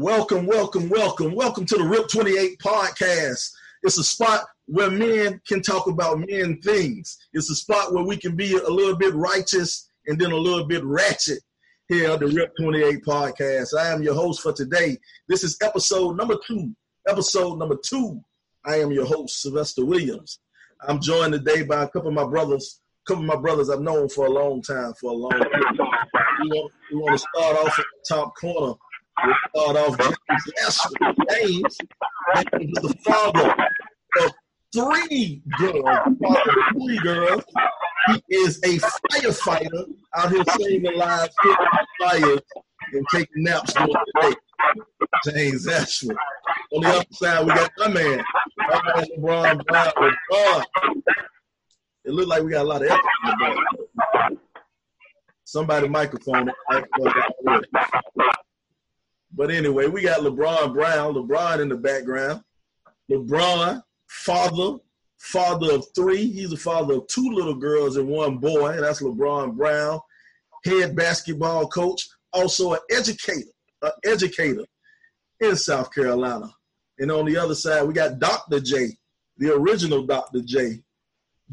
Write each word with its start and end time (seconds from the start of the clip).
Welcome, 0.00 0.46
welcome, 0.46 0.88
welcome, 0.88 1.34
welcome 1.34 1.66
to 1.66 1.76
the 1.76 1.82
RIP 1.82 2.06
28 2.06 2.60
podcast. 2.60 3.50
It's 3.82 3.98
a 3.98 4.04
spot 4.04 4.44
where 4.66 4.92
men 4.92 5.40
can 5.44 5.60
talk 5.60 5.88
about 5.88 6.20
men 6.20 6.60
things. 6.62 7.18
It's 7.32 7.50
a 7.50 7.56
spot 7.56 7.92
where 7.92 8.04
we 8.04 8.16
can 8.16 8.36
be 8.36 8.52
a 8.52 8.70
little 8.70 8.96
bit 8.96 9.12
righteous 9.14 9.90
and 10.06 10.16
then 10.16 10.30
a 10.30 10.36
little 10.36 10.66
bit 10.66 10.84
ratchet 10.84 11.40
here 11.88 12.12
on 12.12 12.20
the 12.20 12.28
RIP 12.28 12.52
28 12.60 13.04
podcast. 13.04 13.76
I 13.76 13.88
am 13.88 14.04
your 14.04 14.14
host 14.14 14.40
for 14.40 14.52
today. 14.52 14.98
This 15.26 15.42
is 15.42 15.58
episode 15.64 16.16
number 16.16 16.36
two. 16.46 16.76
Episode 17.08 17.58
number 17.58 17.76
two. 17.84 18.20
I 18.64 18.76
am 18.76 18.92
your 18.92 19.04
host, 19.04 19.42
Sylvester 19.42 19.84
Williams. 19.84 20.38
I'm 20.80 21.00
joined 21.00 21.32
today 21.32 21.64
by 21.64 21.82
a 21.82 21.88
couple 21.88 22.10
of 22.10 22.14
my 22.14 22.24
brothers, 22.24 22.82
a 23.04 23.10
couple 23.12 23.24
of 23.24 23.28
my 23.28 23.42
brothers 23.42 23.68
I've 23.68 23.80
known 23.80 24.08
for 24.08 24.26
a 24.26 24.30
long 24.30 24.62
time, 24.62 24.94
for 25.00 25.10
a 25.10 25.14
long 25.14 25.32
time. 25.32 25.50
We 26.40 26.48
want, 26.50 26.72
we 26.92 26.98
want 26.98 27.18
to 27.18 27.26
start 27.34 27.56
off 27.56 27.76
at 27.76 27.84
the 27.84 28.14
top 28.14 28.36
corner. 28.36 28.74
We'll 29.24 29.34
start 29.64 29.76
off 29.76 29.98
James 29.98 30.52
Ashford. 30.66 31.16
James, 31.30 31.78
James 32.36 32.78
is 32.78 32.82
the 32.82 32.94
father 33.04 33.54
of 34.20 34.32
three 34.72 35.42
girls. 35.58 35.82
Father 36.22 36.50
of 36.50 36.76
three 36.76 36.98
girls. 36.98 37.44
He 38.08 38.22
is 38.36 38.58
a 38.64 38.78
firefighter 39.10 39.84
out 40.16 40.30
here 40.30 40.44
saving 40.58 40.96
lives, 40.96 41.34
putting 41.42 41.66
fires, 42.00 42.40
and 42.92 43.06
taking 43.12 43.42
naps 43.44 43.72
during 43.74 43.92
the 43.92 44.20
day. 44.22 44.34
James 45.30 45.66
Ashford. 45.66 46.16
On 46.72 46.82
the 46.82 46.88
other 46.88 47.04
side, 47.12 47.46
we 47.46 47.52
got 47.52 47.70
my 47.78 47.88
man, 47.88 48.24
my 48.56 48.82
man 48.94 49.06
LeBron 49.18 49.66
Brown. 49.66 49.92
Oh, 50.30 50.62
LeBron. 50.76 51.02
It 52.04 52.12
looked 52.12 52.28
like 52.28 52.42
we 52.42 52.50
got 52.52 52.62
a 52.62 52.68
lot 52.68 52.82
of 52.82 52.90
echo 52.90 52.96
in 52.96 53.30
the 53.30 53.56
back. 54.14 54.32
Somebody 55.44 55.88
microphone. 55.88 56.50
But 59.32 59.50
anyway, 59.50 59.86
we 59.86 60.02
got 60.02 60.20
LeBron 60.20 60.72
Brown, 60.72 61.14
LeBron 61.14 61.60
in 61.60 61.68
the 61.68 61.76
background. 61.76 62.42
LeBron, 63.10 63.82
father, 64.06 64.78
father 65.18 65.74
of 65.74 65.86
three. 65.94 66.30
He's 66.30 66.52
a 66.52 66.56
father 66.56 66.94
of 66.94 67.06
two 67.08 67.30
little 67.30 67.54
girls 67.54 67.96
and 67.96 68.08
one 68.08 68.38
boy. 68.38 68.80
That's 68.80 69.02
LeBron 69.02 69.56
Brown, 69.56 70.00
head 70.64 70.96
basketball 70.96 71.68
coach, 71.68 72.08
also 72.32 72.74
an 72.74 72.80
educator, 72.90 73.50
an 73.82 73.92
educator 74.04 74.64
in 75.40 75.56
South 75.56 75.92
Carolina. 75.94 76.50
And 76.98 77.12
on 77.12 77.26
the 77.26 77.36
other 77.36 77.54
side, 77.54 77.82
we 77.82 77.94
got 77.94 78.18
Dr. 78.18 78.60
J, 78.60 78.96
the 79.36 79.54
original 79.54 80.04
Dr. 80.04 80.40
J, 80.42 80.80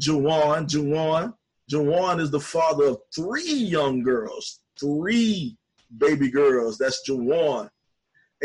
Juwan. 0.00 0.68
Juwan. 0.68 1.34
Juwan 1.70 2.20
is 2.20 2.30
the 2.30 2.40
father 2.40 2.86
of 2.86 2.98
three 3.14 3.52
young 3.52 4.02
girls, 4.02 4.60
three 4.78 5.56
baby 5.98 6.30
girls. 6.30 6.78
That's 6.78 7.08
Juwan, 7.08 7.68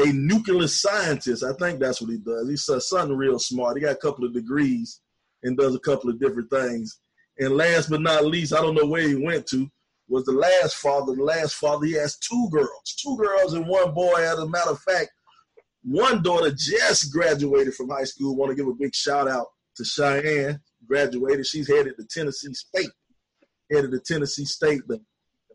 a 0.01 0.13
nuclear 0.13 0.67
scientist. 0.67 1.43
I 1.43 1.53
think 1.53 1.79
that's 1.79 2.01
what 2.01 2.11
he 2.11 2.17
does. 2.17 2.49
He's 2.49 2.69
something 2.87 3.15
real 3.15 3.39
smart. 3.39 3.77
He 3.77 3.81
got 3.81 3.93
a 3.93 3.97
couple 3.97 4.25
of 4.25 4.33
degrees 4.33 5.01
and 5.43 5.57
does 5.57 5.75
a 5.75 5.79
couple 5.79 6.09
of 6.09 6.19
different 6.19 6.49
things. 6.49 6.99
And 7.39 7.55
last 7.55 7.89
but 7.89 8.01
not 8.01 8.25
least, 8.25 8.53
I 8.53 8.61
don't 8.61 8.75
know 8.75 8.85
where 8.85 9.07
he 9.07 9.15
went 9.15 9.47
to, 9.47 9.69
was 10.07 10.25
the 10.25 10.33
last 10.33 10.75
father. 10.75 11.15
The 11.15 11.23
last 11.23 11.55
father, 11.55 11.85
he 11.85 11.93
has 11.93 12.17
two 12.17 12.49
girls, 12.51 12.95
two 13.01 13.17
girls 13.17 13.53
and 13.53 13.65
one 13.67 13.93
boy. 13.93 14.13
As 14.17 14.37
a 14.37 14.47
matter 14.47 14.71
of 14.71 14.79
fact, 14.79 15.09
one 15.83 16.21
daughter 16.21 16.51
just 16.51 17.11
graduated 17.11 17.73
from 17.73 17.89
high 17.89 18.03
school. 18.03 18.35
Want 18.35 18.51
to 18.51 18.55
give 18.55 18.67
a 18.67 18.73
big 18.73 18.93
shout 18.93 19.27
out 19.27 19.47
to 19.77 19.83
Cheyenne. 19.83 20.59
Graduated. 20.87 21.47
She's 21.47 21.67
headed 21.67 21.95
to 21.97 22.05
Tennessee 22.05 22.53
State. 22.53 22.91
Headed 23.71 23.91
to 23.91 23.99
Tennessee 23.99 24.45
State 24.45 24.81
to 24.89 24.99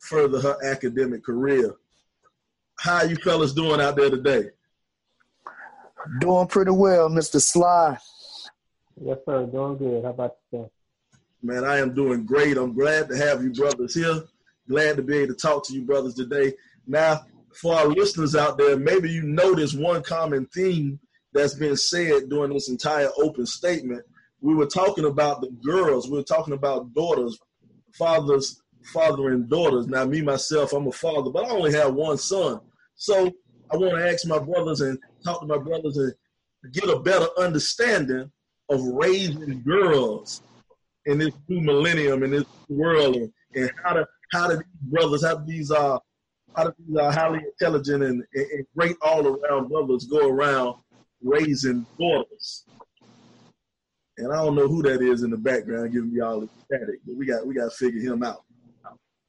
further 0.02 0.40
her 0.40 0.56
academic 0.64 1.24
career. 1.24 1.74
How 2.78 3.02
you 3.02 3.16
fellas 3.16 3.52
doing 3.52 3.80
out 3.80 3.96
there 3.96 4.10
today? 4.10 4.50
Doing 6.20 6.46
pretty 6.46 6.70
well, 6.70 7.08
Mr. 7.08 7.40
Sly. 7.40 7.98
Yes, 9.00 9.18
sir. 9.26 9.46
Doing 9.46 9.78
good. 9.78 10.04
How 10.04 10.10
about 10.10 10.36
yourself? 10.52 10.70
Man, 11.42 11.64
I 11.64 11.78
am 11.78 11.94
doing 11.94 12.24
great. 12.24 12.56
I'm 12.56 12.74
glad 12.74 13.08
to 13.08 13.16
have 13.16 13.42
you 13.42 13.50
brothers 13.52 13.94
here. 13.94 14.22
Glad 14.68 14.96
to 14.96 15.02
be 15.02 15.18
able 15.18 15.34
to 15.34 15.40
talk 15.40 15.66
to 15.66 15.74
you 15.74 15.82
brothers 15.82 16.14
today. 16.14 16.54
Now, 16.86 17.24
for 17.54 17.74
our 17.74 17.86
listeners 17.86 18.34
out 18.34 18.58
there, 18.58 18.76
maybe 18.76 19.10
you 19.10 19.22
notice 19.22 19.72
one 19.72 20.02
common 20.02 20.46
theme 20.46 20.98
that's 21.32 21.54
been 21.54 21.76
said 21.76 22.28
during 22.28 22.52
this 22.52 22.68
entire 22.68 23.08
open 23.18 23.46
statement. 23.46 24.04
We 24.40 24.54
were 24.54 24.66
talking 24.66 25.06
about 25.06 25.40
the 25.40 25.50
girls. 25.64 26.08
We 26.08 26.18
were 26.18 26.24
talking 26.24 26.54
about 26.54 26.92
daughters, 26.94 27.38
fathers, 27.94 28.62
father 28.92 29.30
and 29.30 29.48
daughters. 29.48 29.86
Now, 29.86 30.04
me 30.04 30.22
myself, 30.22 30.72
I'm 30.72 30.86
a 30.86 30.92
father, 30.92 31.30
but 31.30 31.44
I 31.44 31.50
only 31.50 31.72
have 31.72 31.94
one 31.94 32.18
son. 32.18 32.60
So 32.94 33.32
I 33.70 33.76
want 33.76 33.96
to 33.96 34.08
ask 34.08 34.26
my 34.26 34.38
brothers 34.38 34.80
and 34.80 34.98
talk 35.24 35.40
to 35.40 35.46
my 35.46 35.58
brothers 35.58 35.96
and 35.96 36.12
get 36.72 36.88
a 36.88 36.98
better 36.98 37.26
understanding 37.38 38.30
of 38.68 38.82
raising 38.82 39.62
girls 39.62 40.42
in 41.06 41.18
this 41.18 41.34
new 41.48 41.60
millennium 41.60 42.22
in 42.22 42.30
this 42.30 42.44
world 42.68 43.16
and, 43.16 43.32
and 43.54 43.70
how 43.84 43.92
to 43.92 44.06
how 44.32 44.48
do 44.48 44.56
these 44.56 44.90
brothers 44.90 45.24
how 45.24 45.36
do 45.36 45.46
these 45.46 45.70
uh 45.70 45.96
how 46.56 46.64
do 46.64 46.74
these 46.78 46.96
uh, 46.96 47.12
highly 47.12 47.38
intelligent 47.38 48.02
and, 48.02 48.24
and 48.34 48.66
great 48.76 48.96
all 49.02 49.24
around 49.24 49.68
brothers 49.68 50.06
go 50.06 50.28
around 50.28 50.74
raising 51.22 51.86
daughters 51.96 52.64
and 54.18 54.32
I 54.32 54.36
don't 54.36 54.54
know 54.54 54.66
who 54.66 54.82
that 54.82 55.02
is 55.02 55.22
in 55.22 55.30
the 55.30 55.36
background 55.36 55.92
giving 55.92 56.12
me 56.12 56.20
all 56.20 56.40
the 56.40 56.48
static, 56.64 57.00
but 57.06 57.16
we 57.16 57.26
got 57.26 57.46
we 57.46 57.54
got 57.54 57.70
to 57.70 57.76
figure 57.76 58.00
him 58.00 58.22
out. 58.22 58.45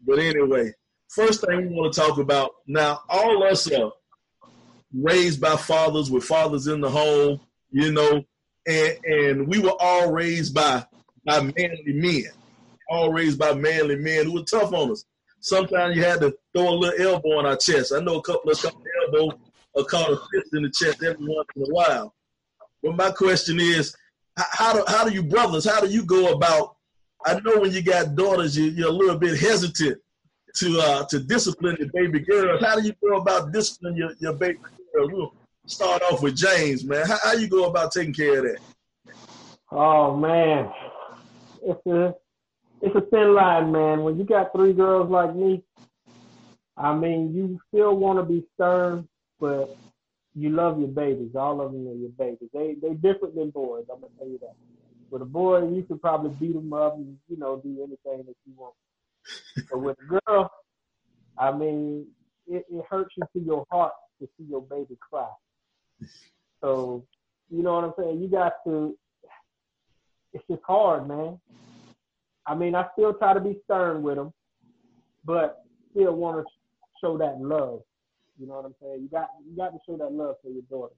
But 0.06 0.20
anyway, 0.20 0.74
first 1.10 1.42
thing 1.42 1.70
we 1.70 1.76
want 1.76 1.94
to 1.94 2.00
talk 2.00 2.18
about 2.18 2.52
now, 2.68 3.02
all 3.10 3.44
us 3.44 3.72
are 3.72 3.92
raised 4.94 5.42
by 5.42 5.56
fathers 5.56 6.10
with 6.10 6.24
fathers 6.24 6.68
in 6.68 6.82
the 6.82 6.90
home, 6.90 7.40
you 7.72 7.92
know, 7.92 8.24
and 8.68 8.98
and 9.06 9.48
we 9.48 9.60
were 9.60 9.76
all 9.80 10.12
raised 10.12 10.54
by 10.54 10.86
by 11.26 11.42
manly 11.42 11.84
men, 11.88 12.26
all 12.90 13.12
raised 13.12 13.40
by 13.40 13.54
manly 13.54 13.96
men 13.96 14.26
who 14.26 14.36
were 14.36 14.44
tough 14.44 14.74
on 14.74 14.92
us. 14.92 15.06
Sometimes 15.40 15.96
you 15.96 16.04
had 16.04 16.22
to 16.22 16.36
throw 16.54 16.70
a 16.70 16.76
little 16.76 17.14
elbow 17.14 17.40
on 17.40 17.46
our 17.46 17.58
chest. 17.58 17.94
I 17.94 18.00
know 18.00 18.18
a 18.18 18.24
couple 18.24 18.52
of 18.52 18.62
couple 18.62 18.82
of 18.82 19.14
elbows 19.14 19.40
or 19.74 19.86
caught 19.86 20.12
a 20.12 20.16
fist 20.16 20.54
in 20.54 20.64
the 20.64 20.72
chest 20.72 21.04
every 21.04 21.26
once 21.26 21.48
in 21.56 21.62
a 21.64 21.74
while. 21.74 22.14
But 22.82 22.96
my 22.96 23.12
question 23.12 23.60
is, 23.60 23.96
how 24.36 24.74
do 24.74 24.84
how 24.88 25.08
do 25.08 25.14
you 25.14 25.24
brothers? 25.24 25.66
How 25.66 25.82
do 25.82 25.88
you 25.88 26.04
go 26.04 26.32
about? 26.32 26.77
I 27.26 27.40
know 27.40 27.60
when 27.62 27.72
you 27.72 27.82
got 27.82 28.16
daughters, 28.16 28.58
you, 28.58 28.66
you're 28.66 28.90
a 28.90 28.92
little 28.92 29.18
bit 29.18 29.40
hesitant 29.40 30.00
to 30.56 30.80
uh, 30.80 31.06
to 31.06 31.20
discipline 31.20 31.78
your 31.80 31.90
baby 31.90 32.20
girls. 32.20 32.64
How 32.64 32.76
do 32.76 32.86
you 32.86 32.94
go 33.04 33.18
about 33.18 33.52
disciplining 33.52 33.98
your, 33.98 34.12
your 34.20 34.34
baby 34.34 34.60
girls? 34.94 35.12
We'll 35.12 35.34
start 35.66 36.02
off 36.04 36.22
with 36.22 36.36
James, 36.36 36.84
man. 36.84 37.06
How, 37.06 37.18
how 37.24 37.34
you 37.34 37.48
go 37.48 37.66
about 37.66 37.92
taking 37.92 38.14
care 38.14 38.40
of 38.40 38.44
that? 38.46 38.60
Oh 39.72 40.16
man, 40.16 40.72
it's 41.64 41.86
a 41.88 42.16
it's 42.82 42.96
a 42.96 43.02
thin 43.02 43.34
line, 43.34 43.72
man. 43.72 44.04
When 44.04 44.18
you 44.18 44.24
got 44.24 44.54
three 44.54 44.74
girls 44.74 45.10
like 45.10 45.36
me, 45.36 45.64
I 46.78 46.96
mean, 46.96 47.34
you 47.34 47.60
still 47.68 47.96
want 47.96 48.20
to 48.20 48.24
be 48.24 48.46
stern, 48.56 49.08
but 49.40 49.76
you 50.36 50.52
love 50.52 50.80
your 50.80 50.90
babies. 50.90 51.36
All 51.36 51.60
of 51.62 51.72
them 51.72 51.88
are 51.88 51.96
your 51.96 52.10
babies. 52.10 52.50
They 52.54 52.76
they 52.82 52.94
different 52.94 53.36
than 53.36 53.50
boys. 53.50 53.86
I'm 53.92 54.00
gonna 54.00 54.14
tell 54.18 54.28
you 54.28 54.40
that. 54.40 54.56
With 55.10 55.22
a 55.22 55.26
boy, 55.26 55.70
you 55.70 55.84
can 55.84 56.00
probably 56.00 56.32
beat 56.32 56.56
him 56.56 56.74
up 56.74 56.96
and 56.96 57.18
you 57.30 57.38
know 57.38 57.62
do 57.64 57.78
anything 57.80 58.26
that 58.26 58.36
you 58.46 58.54
want. 58.58 58.74
but 59.70 59.80
with 59.80 59.98
a 60.02 60.20
girl, 60.20 60.52
I 61.38 61.52
mean, 61.52 62.08
it, 62.48 62.66
it 62.70 62.86
hurts 62.90 63.14
you 63.16 63.24
to 63.34 63.46
your 63.46 63.66
heart 63.72 63.94
to 64.20 64.28
see 64.38 64.46
your 64.50 64.62
baby 64.62 64.98
cry. 65.00 65.30
So, 66.62 67.06
you 67.50 67.62
know 67.64 67.76
what 67.76 67.84
I'm 67.86 67.94
saying? 67.98 68.22
You 68.22 68.28
got 68.28 68.54
to. 68.66 68.98
It's 70.34 70.44
just 70.50 70.64
hard, 70.68 71.08
man. 71.08 71.40
I 72.46 72.56
mean, 72.56 72.76
I 72.76 72.86
still 72.94 73.14
try 73.14 73.34
to 73.34 73.40
be 73.40 73.58
stern 73.66 74.04
with 74.04 74.16
them, 74.16 74.34
but 75.26 75.64
still 75.92 76.16
want 76.16 76.46
to 76.46 76.54
show 77.02 77.18
that 77.18 77.40
love. 77.40 77.82
You 78.40 78.48
know 78.48 78.56
what 78.56 78.66
I'm 78.66 78.76
saying? 78.82 79.02
You 79.02 79.10
got 79.10 79.30
you 79.48 79.56
got 79.56 79.70
to 79.70 79.80
show 79.86 79.98
that 79.98 80.12
love 80.12 80.36
for 80.44 80.50
your 80.50 80.64
daughter. 80.70 80.94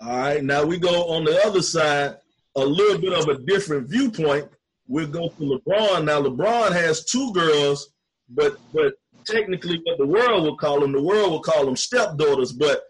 All 0.00 0.18
right, 0.18 0.42
now 0.42 0.64
we 0.64 0.78
go 0.78 1.04
on 1.08 1.24
the 1.24 1.40
other 1.46 1.62
side, 1.62 2.16
a 2.56 2.64
little 2.64 3.00
bit 3.00 3.12
of 3.12 3.28
a 3.28 3.38
different 3.42 3.88
viewpoint. 3.88 4.48
We'll 4.86 5.06
go 5.06 5.28
to 5.28 5.34
LeBron. 5.34 6.04
Now 6.04 6.22
LeBron 6.22 6.72
has 6.72 7.04
two 7.04 7.32
girls, 7.32 7.92
but 8.28 8.58
but 8.72 8.94
technically 9.24 9.80
what 9.84 9.98
the 9.98 10.06
world 10.06 10.42
will 10.42 10.56
call 10.56 10.80
them, 10.80 10.92
the 10.92 11.02
world 11.02 11.30
will 11.30 11.42
call 11.42 11.64
them 11.64 11.76
stepdaughters. 11.76 12.52
But 12.52 12.82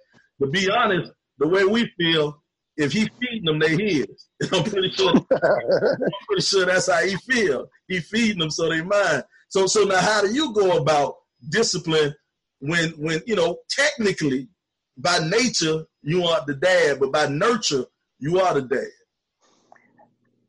to 0.42 0.48
be 0.48 0.68
honest, 0.70 1.12
the 1.38 1.48
way 1.48 1.64
we 1.64 1.90
feel, 1.96 2.42
if 2.76 2.92
he 2.92 3.08
feeding 3.20 3.44
them, 3.44 3.60
they 3.60 3.76
his. 3.76 4.28
I'm 4.52 4.64
pretty 4.64 4.90
sure. 4.90 5.14
I'm 5.14 5.96
pretty 6.26 6.42
sure 6.42 6.66
that's 6.66 6.90
how 6.90 7.02
he 7.04 7.16
feel. 7.16 7.68
He 7.86 8.00
feeding 8.00 8.38
them, 8.38 8.50
so 8.50 8.68
they 8.68 8.82
mine. 8.82 9.22
So 9.48 9.66
so 9.66 9.84
now, 9.84 10.00
how 10.00 10.22
do 10.22 10.32
you 10.32 10.52
go 10.52 10.78
about 10.78 11.14
discipline 11.48 12.14
when 12.58 12.90
when 12.92 13.20
you 13.26 13.36
know 13.36 13.58
technically 13.70 14.48
by 14.96 15.18
nature 15.18 15.84
you 16.04 16.24
aren't 16.24 16.46
the 16.46 16.54
dad, 16.54 17.00
but 17.00 17.10
by 17.10 17.26
nurture 17.26 17.86
you 18.18 18.40
are 18.40 18.54
the 18.54 18.62
dad. 18.62 18.86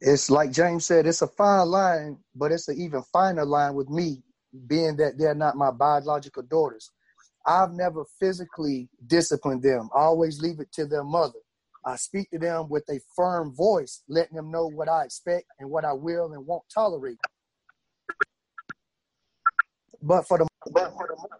It's 0.02 0.30
like 0.30 0.52
James 0.52 0.86
said, 0.86 1.07
it's 1.07 1.22
a 1.22 1.28
fine 1.28 1.68
line, 1.68 2.18
but 2.36 2.52
it's 2.52 2.68
an 2.68 2.80
even 2.80 3.02
finer 3.13 3.46
line 3.46 3.74
with 3.74 3.90
me, 3.90 4.22
being 4.68 4.98
that 4.98 5.18
they're 5.18 5.34
not 5.34 5.56
my 5.56 5.72
biological 5.72 6.44
daughters. 6.44 6.92
I've 7.48 7.72
never 7.72 8.04
physically 8.19 8.90
disciplined 9.07 9.63
them. 9.63 9.90
I 9.96 10.00
always 10.02 10.42
leave 10.42 10.60
it 10.60 10.72
to 10.74 10.86
their 10.86 11.04
mother. 11.04 11.40
I 11.86 11.96
speak 11.96 12.30
to 12.31 12.40
them 12.40 12.68
with 12.69 12.84
a 12.90 13.00
firm 13.16 13.56
voice, 13.56 14.04
letting 14.10 14.36
them 14.36 14.52
know 14.52 14.68
what 14.68 14.90
I 14.90 15.06
expect 15.06 15.46
and 15.60 15.69
what 15.69 15.86
I 15.86 15.94
will 15.94 16.34
and 16.34 16.46
won't 16.46 16.63
tolerate. 16.74 17.18
But 20.02 20.28
for 20.28 20.40
the, 20.40 20.48
but 20.72 20.92
for 20.92 21.07
the 21.07 21.38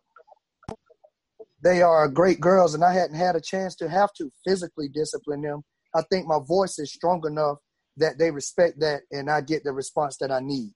they 1.64 1.82
are 1.82 2.08
great 2.08 2.40
girls, 2.40 2.74
and 2.74 2.84
I 2.84 2.94
hadn't 2.94 3.18
had 3.18 3.36
a 3.36 3.42
chance 3.42 3.76
to 3.78 3.90
have 3.90 4.14
to 4.18 4.30
physically 4.48 4.90
discipline 4.90 5.42
them. 5.42 5.64
I 5.96 6.04
think 6.12 6.28
my 6.28 6.40
voice 6.46 6.78
is 6.80 6.94
strong 6.94 7.24
enough 7.26 7.58
that 7.98 8.18
they 8.18 8.32
respect 8.32 8.80
that, 8.80 9.02
and 9.12 9.30
I 9.30 9.42
get 9.42 9.64
the 9.64 9.72
response 9.72 10.18
that 10.18 10.32
I 10.32 10.40
need. 10.42 10.72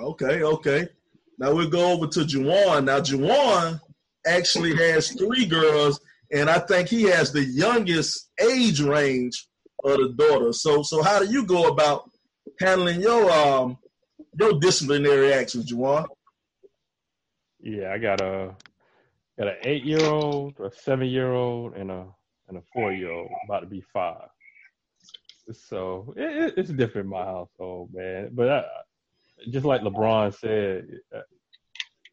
Okay, 0.00 0.42
okay. 0.42 0.88
Now 1.38 1.54
we'll 1.54 1.70
go 1.70 1.92
over 1.92 2.06
to 2.06 2.20
Juwan. 2.20 2.84
Now 2.84 3.00
Juwan 3.00 3.80
actually 4.26 4.74
has 4.76 5.10
three 5.12 5.46
girls, 5.46 6.00
and 6.32 6.48
I 6.48 6.58
think 6.58 6.88
he 6.88 7.02
has 7.04 7.32
the 7.32 7.44
youngest 7.44 8.30
age 8.40 8.80
range 8.80 9.46
of 9.84 9.98
the 9.98 10.14
daughter. 10.16 10.52
So, 10.52 10.82
so 10.82 11.02
how 11.02 11.20
do 11.20 11.30
you 11.30 11.44
go 11.44 11.68
about 11.68 12.10
handling 12.60 13.00
your 13.00 13.30
um 13.30 13.78
your 14.38 14.58
disciplinary 14.58 15.32
actions, 15.32 15.70
Juwan? 15.70 16.06
Yeah, 17.60 17.92
I 17.92 17.98
got 17.98 18.20
a 18.20 18.54
got 19.38 19.48
an 19.48 19.56
eight 19.64 19.84
year 19.84 20.04
old, 20.04 20.58
a 20.60 20.70
seven 20.70 21.08
year 21.08 21.32
old, 21.32 21.74
and 21.74 21.90
a 21.90 22.06
and 22.48 22.58
a 22.58 22.62
four 22.72 22.92
year 22.92 23.12
old, 23.12 23.30
about 23.44 23.60
to 23.60 23.66
be 23.66 23.82
five. 23.92 24.28
So 25.52 26.12
it, 26.16 26.54
it's 26.56 26.70
different 26.70 27.06
in 27.06 27.10
my 27.10 27.24
household, 27.24 27.90
man. 27.94 28.30
But 28.32 28.50
I, 28.50 28.64
just 29.50 29.64
like 29.64 29.82
LeBron 29.82 30.34
said, 30.38 30.86
uh, 31.14 31.20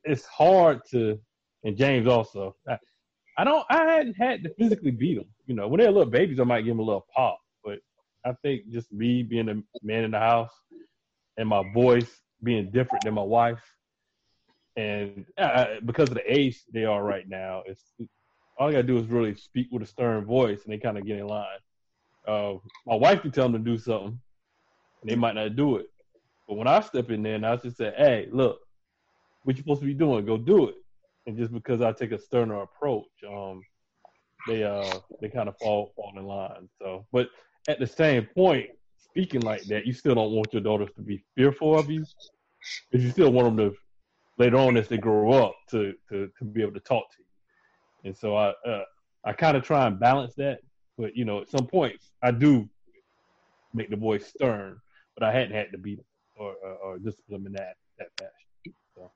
it's 0.03 0.25
hard 0.25 0.81
to, 0.91 1.19
and 1.63 1.77
James 1.77 2.07
also. 2.07 2.55
I, 2.67 2.77
I 3.37 3.43
don't. 3.43 3.65
I 3.69 3.83
hadn't 3.85 4.15
had 4.15 4.43
to 4.43 4.53
physically 4.53 4.91
beat 4.91 5.17
them. 5.17 5.27
You 5.45 5.55
know, 5.55 5.67
when 5.67 5.79
they're 5.79 5.91
little 5.91 6.09
babies, 6.09 6.39
I 6.39 6.43
might 6.43 6.61
give 6.61 6.71
them 6.71 6.79
a 6.79 6.83
little 6.83 7.05
pop. 7.13 7.39
But 7.63 7.79
I 8.25 8.33
think 8.41 8.69
just 8.69 8.91
me 8.93 9.23
being 9.23 9.49
a 9.49 9.55
man 9.83 10.03
in 10.05 10.11
the 10.11 10.19
house 10.19 10.53
and 11.37 11.49
my 11.49 11.63
voice 11.73 12.21
being 12.43 12.71
different 12.71 13.03
than 13.03 13.13
my 13.13 13.23
wife, 13.23 13.59
and 14.75 15.25
uh, 15.37 15.65
because 15.85 16.09
of 16.09 16.15
the 16.15 16.31
age 16.31 16.63
they 16.73 16.85
are 16.85 17.03
right 17.03 17.27
now, 17.27 17.63
it's 17.65 17.83
all 18.57 18.69
I 18.69 18.71
gotta 18.71 18.83
do 18.83 18.97
is 18.97 19.07
really 19.07 19.35
speak 19.35 19.67
with 19.71 19.83
a 19.83 19.85
stern 19.85 20.25
voice, 20.25 20.63
and 20.63 20.73
they 20.73 20.77
kind 20.77 20.97
of 20.97 21.05
get 21.05 21.19
in 21.19 21.27
line. 21.27 21.45
Uh, 22.27 22.55
my 22.85 22.95
wife 22.95 23.21
can 23.21 23.31
tell 23.31 23.49
them 23.49 23.63
to 23.63 23.71
do 23.71 23.77
something, 23.77 24.19
and 25.01 25.09
they 25.09 25.15
might 25.15 25.35
not 25.35 25.55
do 25.55 25.77
it. 25.77 25.87
But 26.47 26.55
when 26.55 26.67
I 26.67 26.79
step 26.81 27.09
in 27.09 27.23
there 27.23 27.35
and 27.35 27.45
I 27.45 27.55
just 27.57 27.77
say, 27.77 27.93
"Hey, 27.97 28.27
look, 28.31 28.59
what 29.43 29.55
you 29.55 29.61
supposed 29.61 29.81
to 29.81 29.87
be 29.87 29.93
doing? 29.93 30.25
Go 30.25 30.37
do 30.37 30.67
it," 30.69 30.75
and 31.25 31.37
just 31.37 31.53
because 31.53 31.81
I 31.81 31.91
take 31.91 32.11
a 32.11 32.19
sterner 32.19 32.61
approach, 32.61 33.05
um, 33.27 33.61
they 34.47 34.63
uh 34.63 34.99
they 35.21 35.29
kind 35.29 35.49
of 35.49 35.57
fall 35.57 35.91
fall 35.95 36.13
in 36.17 36.25
line. 36.25 36.69
So, 36.79 37.05
but 37.11 37.29
at 37.67 37.79
the 37.79 37.87
same 37.87 38.27
point, 38.35 38.69
speaking 38.97 39.41
like 39.41 39.63
that, 39.63 39.85
you 39.85 39.93
still 39.93 40.15
don't 40.15 40.31
want 40.31 40.53
your 40.53 40.61
daughters 40.61 40.89
to 40.95 41.01
be 41.01 41.23
fearful 41.35 41.77
of 41.77 41.89
you, 41.89 42.05
because 42.91 43.03
you 43.05 43.11
still 43.11 43.31
want 43.31 43.55
them 43.55 43.71
to 43.71 43.77
later 44.37 44.57
on 44.57 44.77
as 44.77 44.87
they 44.87 44.97
grow 44.97 45.31
up 45.31 45.55
to 45.71 45.93
to 46.09 46.29
to 46.37 46.45
be 46.45 46.61
able 46.61 46.73
to 46.73 46.79
talk 46.79 47.09
to 47.11 47.17
you. 47.19 48.09
And 48.09 48.17
so 48.17 48.35
I 48.35 48.53
uh, 48.67 48.83
I 49.23 49.33
kind 49.33 49.57
of 49.57 49.63
try 49.63 49.87
and 49.87 49.99
balance 49.99 50.35
that, 50.35 50.59
but 50.97 51.15
you 51.15 51.25
know, 51.25 51.41
at 51.41 51.49
some 51.49 51.67
points 51.67 52.11
I 52.21 52.31
do 52.31 52.69
make 53.73 53.89
the 53.89 53.97
boys 53.97 54.25
stern, 54.25 54.79
but 55.17 55.27
I 55.27 55.31
hadn't 55.31 55.55
had 55.55 55.71
to 55.71 55.77
them 55.77 55.99
or 56.35 56.53
or, 56.63 56.73
or 56.73 56.97
discipline 56.99 57.43
them 57.43 57.47
in 57.47 57.53
that 57.53 57.75
that 57.97 58.07
fashion. 58.19 58.75
So. 58.95 59.11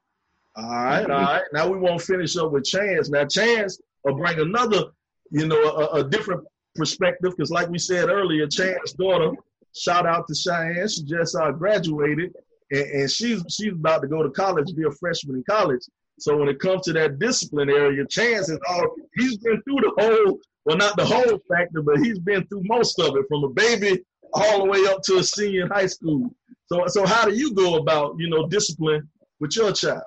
All 0.55 0.69
right, 0.69 1.09
all 1.09 1.21
right. 1.21 1.43
Now 1.53 1.69
we 1.69 1.77
won't 1.77 2.01
finish 2.01 2.35
up 2.37 2.51
with 2.51 2.65
Chance. 2.65 3.09
Now 3.09 3.25
Chance 3.25 3.81
will 4.03 4.15
bring 4.15 4.39
another, 4.39 4.85
you 5.31 5.47
know, 5.47 5.61
a, 5.61 5.99
a 5.99 6.03
different 6.03 6.43
perspective 6.75 7.31
because, 7.35 7.51
like 7.51 7.69
we 7.69 7.77
said 7.77 8.09
earlier, 8.09 8.47
Chance's 8.47 8.93
daughter. 8.93 9.31
Shout 9.75 10.05
out 10.07 10.27
to 10.27 10.33
Cheyenne. 10.33 10.87
She 10.87 11.03
just 11.03 11.35
uh, 11.35 11.51
graduated, 11.51 12.33
and, 12.71 12.91
and 12.91 13.11
she's 13.11 13.43
she's 13.49 13.73
about 13.73 14.01
to 14.01 14.07
go 14.07 14.23
to 14.23 14.29
college, 14.29 14.73
be 14.75 14.83
a 14.83 14.91
freshman 14.91 15.37
in 15.37 15.43
college. 15.43 15.81
So 16.19 16.37
when 16.37 16.49
it 16.49 16.59
comes 16.59 16.81
to 16.83 16.93
that 16.93 17.19
discipline 17.19 17.69
area, 17.69 18.05
Chance 18.05 18.49
is 18.49 18.59
all 18.69 18.95
he's 19.15 19.37
been 19.37 19.61
through 19.63 19.81
the 19.81 19.93
whole 19.97 20.39
well, 20.65 20.77
not 20.77 20.97
the 20.97 21.05
whole 21.05 21.39
factor, 21.49 21.81
but 21.81 21.97
he's 21.99 22.19
been 22.19 22.45
through 22.47 22.63
most 22.65 22.99
of 22.99 23.15
it 23.15 23.25
from 23.27 23.43
a 23.43 23.49
baby 23.49 24.03
all 24.33 24.59
the 24.59 24.69
way 24.69 24.85
up 24.87 25.01
to 25.03 25.17
a 25.17 25.23
senior 25.23 25.63
in 25.63 25.71
high 25.71 25.87
school. 25.87 26.29
So 26.65 26.85
so 26.87 27.05
how 27.05 27.25
do 27.25 27.35
you 27.35 27.53
go 27.53 27.77
about, 27.77 28.15
you 28.19 28.29
know, 28.29 28.47
discipline 28.47 29.09
with 29.39 29.55
your 29.55 29.71
child? 29.71 30.03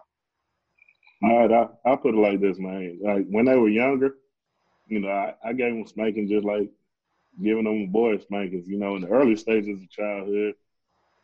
All 1.24 1.46
right, 1.46 1.52
I, 1.52 1.88
I'll 1.88 1.96
put 1.96 2.14
it 2.14 2.18
like 2.18 2.40
this, 2.40 2.58
man. 2.58 2.98
Like 3.02 3.26
when 3.28 3.44
they 3.44 3.56
were 3.56 3.68
younger, 3.68 4.16
you 4.88 5.00
know, 5.00 5.08
I, 5.08 5.34
I 5.44 5.52
gave 5.52 5.72
them 5.72 5.86
spanking 5.86 6.28
just 6.28 6.44
like 6.44 6.68
giving 7.42 7.64
them 7.64 7.86
boys 7.88 8.22
spankings. 8.22 8.68
You 8.68 8.78
know, 8.78 8.96
in 8.96 9.02
the 9.02 9.08
early 9.08 9.36
stages 9.36 9.80
of 9.80 9.90
childhood, 9.90 10.54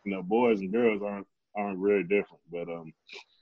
you 0.04 0.12
know, 0.12 0.22
boys 0.22 0.60
and 0.60 0.72
girls 0.72 1.02
aren't 1.02 1.26
aren't 1.58 1.82
very 1.82 2.04
different. 2.04 2.40
But 2.50 2.68
um, 2.68 2.92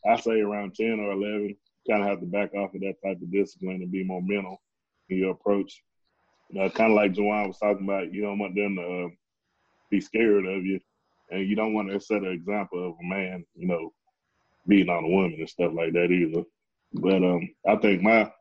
I 0.06 0.18
say 0.18 0.40
around 0.40 0.74
ten 0.74 0.98
or 0.98 1.12
eleven, 1.12 1.56
kind 1.88 2.02
of 2.02 2.08
have 2.08 2.20
to 2.20 2.26
back 2.26 2.54
off 2.54 2.74
of 2.74 2.80
that 2.80 2.96
type 3.04 3.20
of 3.22 3.30
discipline 3.30 3.82
and 3.82 3.92
be 3.92 4.02
more 4.02 4.22
mental 4.22 4.60
in 5.08 5.18
your 5.18 5.32
approach. 5.32 5.82
Uh, 6.58 6.68
kind 6.68 6.92
of 6.92 6.96
like 6.96 7.12
Juwan 7.12 7.48
was 7.48 7.58
talking 7.58 7.84
about, 7.84 8.12
you 8.12 8.22
don't 8.22 8.38
want 8.38 8.54
them 8.54 8.76
to 8.76 8.82
uh, 8.82 9.08
be 9.90 10.00
scared 10.00 10.46
of 10.46 10.64
you, 10.64 10.80
and 11.30 11.48
you 11.48 11.56
don't 11.56 11.74
want 11.74 11.90
to 11.90 12.00
set 12.00 12.22
an 12.22 12.32
example 12.32 12.88
of 12.88 12.94
a 13.00 13.04
man, 13.04 13.44
you 13.54 13.66
know, 13.66 13.92
beating 14.68 14.88
on 14.88 15.04
a 15.04 15.08
woman 15.08 15.36
and 15.38 15.48
stuff 15.48 15.72
like 15.74 15.92
that 15.92 16.10
either. 16.10 16.44
But 16.92 17.22
um, 17.22 17.48
I 17.68 17.76
think 17.76 18.02
my 18.02 18.32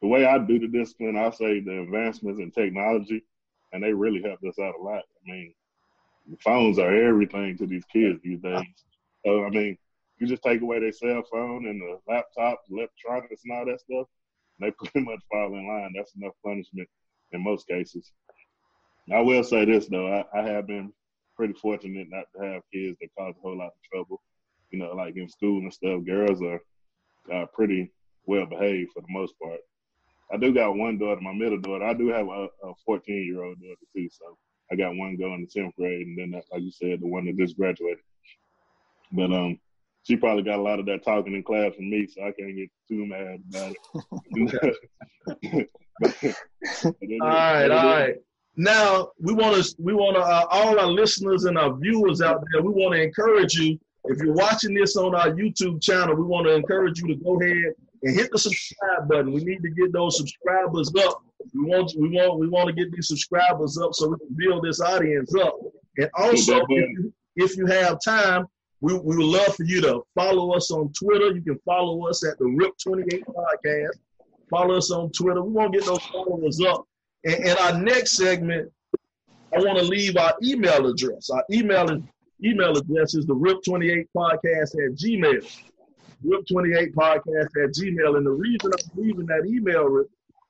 the 0.00 0.08
way 0.08 0.26
I 0.26 0.38
do 0.38 0.58
the 0.58 0.66
discipline, 0.66 1.16
I 1.16 1.30
say 1.30 1.60
the 1.60 1.82
advancements 1.82 2.40
in 2.40 2.50
technology, 2.50 3.22
and 3.72 3.82
they 3.82 3.92
really 3.92 4.22
helped 4.22 4.44
us 4.44 4.58
out 4.58 4.74
a 4.78 4.82
lot. 4.82 5.02
I 5.04 5.30
mean, 5.30 5.54
phones 6.40 6.80
are 6.80 6.92
everything 6.92 7.56
to 7.58 7.66
these 7.66 7.84
kids 7.84 8.20
these 8.22 8.40
days. 8.40 8.66
I 9.26 9.50
mean, 9.50 9.76
you 10.18 10.26
just 10.26 10.42
take 10.42 10.62
away 10.62 10.80
their 10.80 10.92
cell 10.92 11.22
phone 11.30 11.66
and 11.66 11.80
the 11.80 11.98
laptops, 12.08 12.70
electronics, 12.70 13.42
and 13.44 13.52
all 13.52 13.66
that 13.66 13.80
stuff, 13.80 14.06
they 14.60 14.70
pretty 14.78 15.00
much 15.00 15.20
fall 15.30 15.54
in 15.54 15.66
line. 15.66 15.92
That's 15.96 16.14
enough 16.14 16.34
punishment 16.44 16.88
in 17.32 17.42
most 17.42 17.66
cases. 17.66 18.12
I 19.12 19.20
will 19.20 19.42
say 19.42 19.64
this 19.64 19.88
though, 19.88 20.06
I, 20.06 20.38
I 20.38 20.42
have 20.42 20.66
been 20.66 20.92
pretty 21.36 21.54
fortunate 21.54 22.06
not 22.10 22.26
to 22.36 22.46
have 22.46 22.62
kids 22.72 22.96
that 23.00 23.08
cause 23.18 23.34
a 23.36 23.40
whole 23.40 23.58
lot 23.58 23.66
of 23.66 23.82
trouble. 23.92 24.22
You 24.70 24.78
know, 24.78 24.92
like 24.92 25.16
in 25.16 25.28
school 25.28 25.58
and 25.58 25.72
stuff, 25.72 26.04
girls 26.06 26.40
are 26.42 27.46
pretty 27.52 27.90
well 28.26 28.46
behaved 28.46 28.92
for 28.92 29.00
the 29.00 29.12
most 29.12 29.34
part. 29.42 29.60
I 30.32 30.38
do 30.38 30.54
got 30.54 30.76
one 30.76 30.98
daughter, 30.98 31.20
my 31.20 31.32
middle 31.32 31.60
daughter. 31.60 31.84
I 31.84 31.94
do 31.94 32.08
have 32.08 32.26
a, 32.26 32.48
a 32.64 32.72
14 32.86 33.14
year 33.26 33.42
old 33.44 33.60
daughter 33.60 33.74
too, 33.94 34.08
so 34.10 34.38
I 34.70 34.76
got 34.76 34.96
one 34.96 35.16
going 35.16 35.46
to 35.46 35.60
10th 35.60 35.74
grade, 35.74 36.06
and 36.06 36.18
then 36.18 36.30
that, 36.30 36.44
like 36.50 36.62
you 36.62 36.70
said, 36.70 37.00
the 37.00 37.06
one 37.06 37.26
that 37.26 37.36
just 37.36 37.56
graduated. 37.56 37.98
But 39.12 39.32
um, 39.32 39.58
she 40.04 40.16
probably 40.16 40.42
got 40.42 40.58
a 40.58 40.62
lot 40.62 40.80
of 40.80 40.86
that 40.86 41.04
talking 41.04 41.34
in 41.34 41.42
class 41.42 41.74
from 41.74 41.90
me, 41.90 42.06
so 42.06 42.22
I 42.22 42.32
can't 42.32 42.56
get 42.56 42.70
too 42.88 43.06
mad 43.06 43.42
about 43.50 43.74
it. 45.44 45.68
all 47.20 47.28
right, 47.28 47.70
all 47.70 47.86
right. 47.86 48.14
Now 48.56 49.08
we 49.20 49.32
want 49.32 49.62
to 49.62 49.74
we 49.78 49.94
want 49.94 50.16
to 50.16 50.22
uh, 50.22 50.46
all 50.50 50.78
our 50.78 50.86
listeners 50.86 51.44
and 51.44 51.56
our 51.56 51.74
viewers 51.74 52.20
out 52.20 52.44
there. 52.52 52.62
We 52.62 52.70
want 52.70 52.94
to 52.94 53.02
encourage 53.02 53.54
you. 53.54 53.78
If 54.04 54.18
you're 54.18 54.34
watching 54.34 54.74
this 54.74 54.96
on 54.96 55.14
our 55.14 55.30
YouTube 55.30 55.80
channel, 55.80 56.16
we 56.16 56.24
want 56.24 56.46
to 56.46 56.54
encourage 56.54 57.00
you 57.00 57.08
to 57.08 57.14
go 57.14 57.40
ahead 57.40 57.72
and 58.02 58.16
hit 58.16 58.30
the 58.32 58.38
subscribe 58.38 59.08
button. 59.08 59.32
We 59.32 59.44
need 59.44 59.62
to 59.62 59.70
get 59.70 59.92
those 59.92 60.16
subscribers 60.16 60.92
up. 60.98 61.22
We 61.54 61.64
want 61.64 61.92
we 61.96 62.08
want 62.08 62.40
we 62.40 62.48
want 62.48 62.66
to 62.68 62.74
get 62.74 62.92
these 62.92 63.08
subscribers 63.08 63.78
up 63.78 63.94
so 63.94 64.08
we 64.08 64.18
can 64.18 64.36
build 64.36 64.64
this 64.64 64.80
audience 64.80 65.34
up. 65.36 65.56
And 65.98 66.10
also, 66.14 66.60
if 66.60 66.68
you, 66.68 67.12
if 67.36 67.56
you 67.56 67.66
have 67.66 68.00
time, 68.04 68.46
we, 68.82 68.94
we 68.94 69.16
would 69.16 69.24
love 69.24 69.54
for 69.54 69.62
you 69.62 69.80
to 69.80 70.02
follow 70.14 70.54
us 70.54 70.72
on 70.72 70.92
Twitter. 70.92 71.30
You 71.32 71.40
can 71.40 71.58
follow 71.64 72.08
us 72.08 72.26
at 72.26 72.36
the 72.38 72.44
RIP28 72.44 73.22
Podcast. 73.24 73.98
Follow 74.50 74.76
us 74.76 74.90
on 74.90 75.10
Twitter. 75.12 75.40
We 75.40 75.52
want 75.52 75.72
to 75.72 75.78
get 75.78 75.86
those 75.86 76.04
followers 76.06 76.60
up. 76.60 76.84
And, 77.24 77.34
and 77.46 77.58
our 77.60 77.80
next 77.80 78.16
segment, 78.16 78.70
I 79.54 79.60
want 79.60 79.78
to 79.78 79.84
leave 79.84 80.16
our 80.16 80.34
email 80.42 80.88
address. 80.88 81.30
Our 81.30 81.44
email 81.50 82.02
email 82.44 82.76
address 82.76 83.14
is 83.14 83.24
the 83.24 83.36
RIP28 83.36 84.08
Podcast 84.16 84.74
at 84.74 84.98
Gmail. 84.98 85.62
RIP28 86.26 86.92
Podcast 86.92 87.50
at 87.62 87.70
Gmail. 87.74 88.16
And 88.16 88.26
the 88.26 88.32
reason 88.32 88.72
I'm 88.72 89.00
leaving 89.00 89.26
that 89.26 89.46
email 89.46 90.04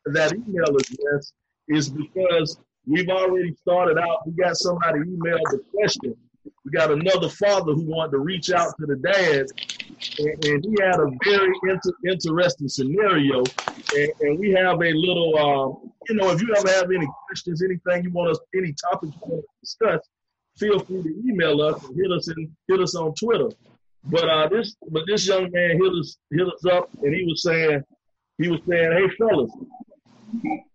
that 0.06 0.32
email 0.32 0.74
address 0.74 1.34
is 1.68 1.90
because 1.90 2.58
we've 2.86 3.10
already 3.10 3.54
started 3.60 3.98
out. 3.98 4.26
We 4.26 4.32
got 4.32 4.56
somebody 4.56 5.00
emailed 5.00 5.42
the 5.50 5.60
question 5.74 6.16
we 6.64 6.70
got 6.70 6.90
another 6.90 7.28
father 7.28 7.72
who 7.72 7.82
wanted 7.82 8.12
to 8.12 8.18
reach 8.18 8.50
out 8.50 8.72
to 8.78 8.86
the 8.86 8.96
dad, 8.96 9.46
and, 10.18 10.44
and 10.44 10.64
he 10.64 10.76
had 10.82 10.98
a 11.00 11.10
very 11.24 11.52
inter- 11.64 11.96
interesting 12.08 12.68
scenario. 12.68 13.44
And, 13.94 14.12
and, 14.20 14.38
we 14.38 14.52
have 14.52 14.80
a 14.80 14.92
little, 14.92 15.38
um, 15.38 15.92
you 16.08 16.14
know, 16.16 16.30
if 16.30 16.40
you 16.40 16.54
ever 16.56 16.68
have 16.70 16.90
any 16.90 17.06
questions, 17.26 17.62
anything 17.62 18.04
you 18.04 18.10
want 18.10 18.30
us, 18.30 18.38
any 18.54 18.74
topics 18.90 19.12
you 19.14 19.20
want 19.22 19.42
to 19.42 19.48
discuss, 19.60 20.00
feel 20.58 20.78
free 20.84 21.02
to 21.02 21.22
email 21.26 21.60
us 21.62 21.82
and 21.84 21.96
hit 21.96 22.10
us 22.10 22.28
and 22.28 22.48
hit 22.68 22.80
us 22.80 22.94
on 22.94 23.14
Twitter. 23.14 23.48
But 24.04 24.28
uh, 24.28 24.48
this, 24.48 24.76
but 24.90 25.02
this 25.06 25.26
young 25.26 25.50
man 25.52 25.80
hit 25.80 25.92
us 25.92 26.16
hit 26.30 26.46
us 26.46 26.64
up, 26.72 26.90
and 27.02 27.14
he 27.14 27.24
was 27.24 27.42
saying 27.42 27.82
he 28.38 28.48
was 28.48 28.60
saying, 28.68 28.92
"Hey 28.92 29.14
fellas, 29.16 29.50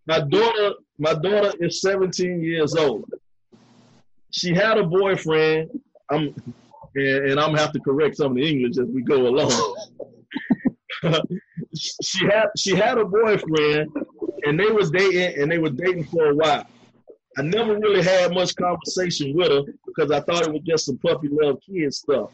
my 0.06 0.20
daughter, 0.22 0.76
my 0.98 1.14
daughter 1.14 1.52
is 1.60 1.82
17 1.82 2.42
years 2.42 2.76
old. 2.76 3.04
She 4.38 4.54
had 4.54 4.78
a 4.78 4.84
boyfriend. 4.84 5.72
I'm, 6.12 6.36
and, 6.94 7.30
and 7.30 7.40
I'm 7.40 7.50
gonna 7.50 7.60
have 7.60 7.72
to 7.72 7.80
correct 7.80 8.18
some 8.18 8.34
of 8.34 8.38
the 8.38 8.48
English 8.48 8.78
as 8.78 8.88
we 8.88 9.02
go 9.02 9.28
along. 9.28 9.76
she 11.76 12.26
had 12.26 12.46
she 12.56 12.76
had 12.76 13.00
a 13.00 13.06
boyfriend, 13.06 13.92
and 14.44 14.60
they 14.60 14.68
was 14.68 14.92
dating, 14.92 15.42
and 15.42 15.52
they 15.52 15.58
were 15.58 15.72
dating 15.72 16.04
for 16.06 16.30
a 16.30 16.36
while. 16.36 16.68
I 17.36 17.42
never 17.42 17.80
really 17.80 18.04
had 18.04 18.32
much 18.32 18.56
conversation 18.56 19.36
with 19.36 19.50
her 19.50 19.64
because 19.88 20.12
I 20.12 20.20
thought 20.22 20.44
it 20.48 20.54
was 20.54 20.62
just 20.64 20.86
some 20.86 21.00
puppy 21.00 21.30
love 21.32 21.58
kid 21.68 21.92
stuff. 21.92 22.30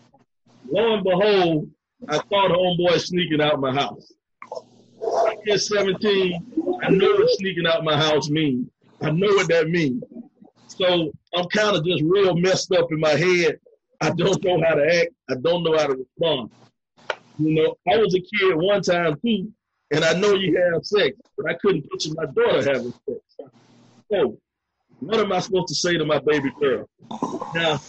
Lo 0.70 0.96
and 0.96 1.04
behold, 1.06 1.70
I 2.10 2.18
thought 2.18 2.52
homeboy 2.52 3.00
sneaking 3.00 3.42
out 3.42 3.62
my 3.62 3.74
house. 3.74 4.12
I 5.06 5.36
get 5.46 5.60
17, 5.60 6.80
I 6.84 6.90
know 6.90 7.12
what 7.12 7.30
sneaking 7.32 7.68
out 7.68 7.84
my 7.84 7.98
house 7.98 8.30
means. 8.30 8.70
I 9.02 9.12
know 9.12 9.28
what 9.28 9.48
that 9.50 9.70
means. 9.70 10.04
So 10.78 11.12
I'm 11.36 11.48
kind 11.50 11.76
of 11.76 11.86
just 11.86 12.04
real 12.04 12.36
messed 12.36 12.72
up 12.72 12.92
in 12.92 13.00
my 13.00 13.12
head. 13.12 13.60
I 14.02 14.10
don't 14.12 14.44
know 14.44 14.62
how 14.62 14.76
to 14.76 15.02
act. 15.02 15.12
I 15.30 15.36
don't 15.36 15.64
know 15.64 15.78
how 15.78 15.88
to 15.88 15.96
respond. 15.96 16.50
You 17.40 17.54
know, 17.56 17.76
I 17.92 17.98
was 17.98 18.14
a 18.16 18.20
kid 18.20 18.56
one 18.56 18.82
time 18.82 19.16
too, 19.22 19.52
and 19.92 20.04
I 20.04 20.14
know 20.14 20.34
you 20.34 20.58
have 20.58 20.86
sex, 20.86 21.18
but 21.38 21.50
I 21.50 21.56
couldn't 21.56 21.90
picture 21.90 22.10
my 22.16 22.26
daughter 22.26 22.74
having 22.74 22.94
sex. 23.08 23.52
So 24.12 24.38
what 25.00 25.20
am 25.20 25.32
I 25.32 25.40
supposed 25.40 25.68
to 25.70 25.76
say 25.76 25.98
to 25.98 26.06
my 26.06 26.20
baby 26.20 26.52
girl? 26.60 26.88
Now, 27.56 27.80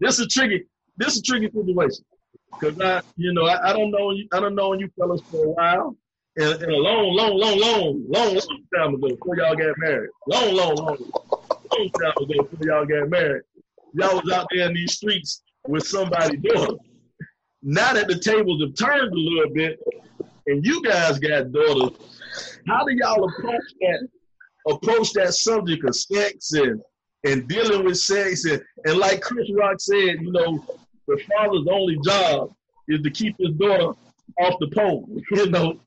this 0.00 0.18
is 0.18 0.32
tricky. 0.32 0.64
This 0.96 1.16
is 1.16 1.22
tricky 1.22 1.50
situation 1.50 2.04
because 2.52 2.80
I, 2.80 3.02
you 3.16 3.32
know, 3.32 3.46
I, 3.46 3.70
I 3.70 3.72
don't 3.72 3.90
know. 3.90 4.12
I 4.32 4.40
don't 4.40 4.54
know 4.54 4.72
you 4.72 4.88
fellas 4.98 5.20
for 5.30 5.44
a 5.44 5.50
while, 5.50 5.96
and, 6.36 6.62
and 6.62 6.72
a 6.72 6.76
long, 6.76 7.14
long, 7.14 7.36
long, 7.36 7.58
long, 7.58 8.04
long, 8.08 8.34
long 8.34 8.64
time 8.74 8.94
ago 8.94 9.08
before 9.08 9.36
y'all 9.36 9.54
got 9.54 9.78
married. 9.78 10.10
Long, 10.26 10.54
long, 10.54 10.74
long, 10.74 10.98
ago 11.72 12.26
before 12.26 12.66
y'all 12.66 12.86
got 12.86 13.08
married. 13.08 13.42
Y'all 13.94 14.20
was 14.20 14.32
out 14.32 14.46
there 14.52 14.68
in 14.68 14.74
these 14.74 14.94
streets 14.94 15.42
with 15.66 15.86
somebody's 15.86 16.40
daughter. 16.42 16.74
Now 17.62 17.92
that 17.92 18.08
the 18.08 18.18
tables 18.18 18.62
have 18.62 18.74
turned 18.74 19.12
a 19.12 19.16
little 19.16 19.52
bit, 19.52 19.80
and 20.46 20.64
you 20.64 20.82
guys 20.82 21.18
got 21.18 21.52
daughters, 21.52 21.98
how 22.66 22.84
do 22.84 22.94
y'all 22.94 23.28
approach 23.28 23.62
that 23.80 24.08
approach 24.68 25.12
that 25.14 25.32
subject 25.34 25.84
of 25.84 25.94
sex 25.94 26.52
and 26.52 26.80
and 27.24 27.48
dealing 27.48 27.84
with 27.84 27.98
sex 27.98 28.44
and, 28.44 28.62
and 28.84 28.98
like 28.98 29.20
Chris 29.20 29.50
Rock 29.52 29.80
said, 29.80 30.20
you 30.20 30.30
know, 30.30 30.64
the 31.08 31.20
father's 31.28 31.66
only 31.70 31.98
job 32.04 32.54
is 32.86 33.02
to 33.02 33.10
keep 33.10 33.34
his 33.38 33.50
daughter 33.56 33.92
off 34.40 34.54
the 34.60 34.68
pole. 34.74 35.08
You 35.30 35.50
know, 35.50 35.80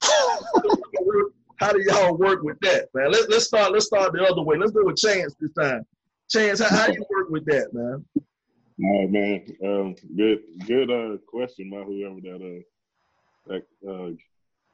how 1.62 1.72
do 1.72 1.82
y'all 1.84 2.18
work 2.18 2.42
with 2.42 2.60
that, 2.62 2.90
man? 2.94 3.12
Let, 3.12 3.30
let's 3.30 3.46
start. 3.46 3.72
Let's 3.72 3.86
start 3.86 4.14
the 4.14 4.24
other 4.24 4.42
way. 4.42 4.58
Let's 4.58 4.72
go 4.72 4.84
with 4.84 4.98
Chance 4.98 5.36
this 5.40 5.54
time. 5.54 5.84
Chance, 6.30 6.60
how, 6.60 6.76
how 6.76 6.88
you 6.88 7.06
work 7.10 7.30
with 7.30 7.46
that, 7.46 7.72
man? 7.72 8.04
All 8.84 9.02
right, 9.02 9.12
man. 9.12 9.46
Um, 9.64 9.96
good, 10.18 10.40
good 10.66 10.90
uh, 10.90 11.18
question 11.28 11.70
by 11.70 11.84
whoever 11.84 12.20
that 12.22 12.64
uh, 13.48 13.54
that 13.54 13.90
uh, 13.90 14.12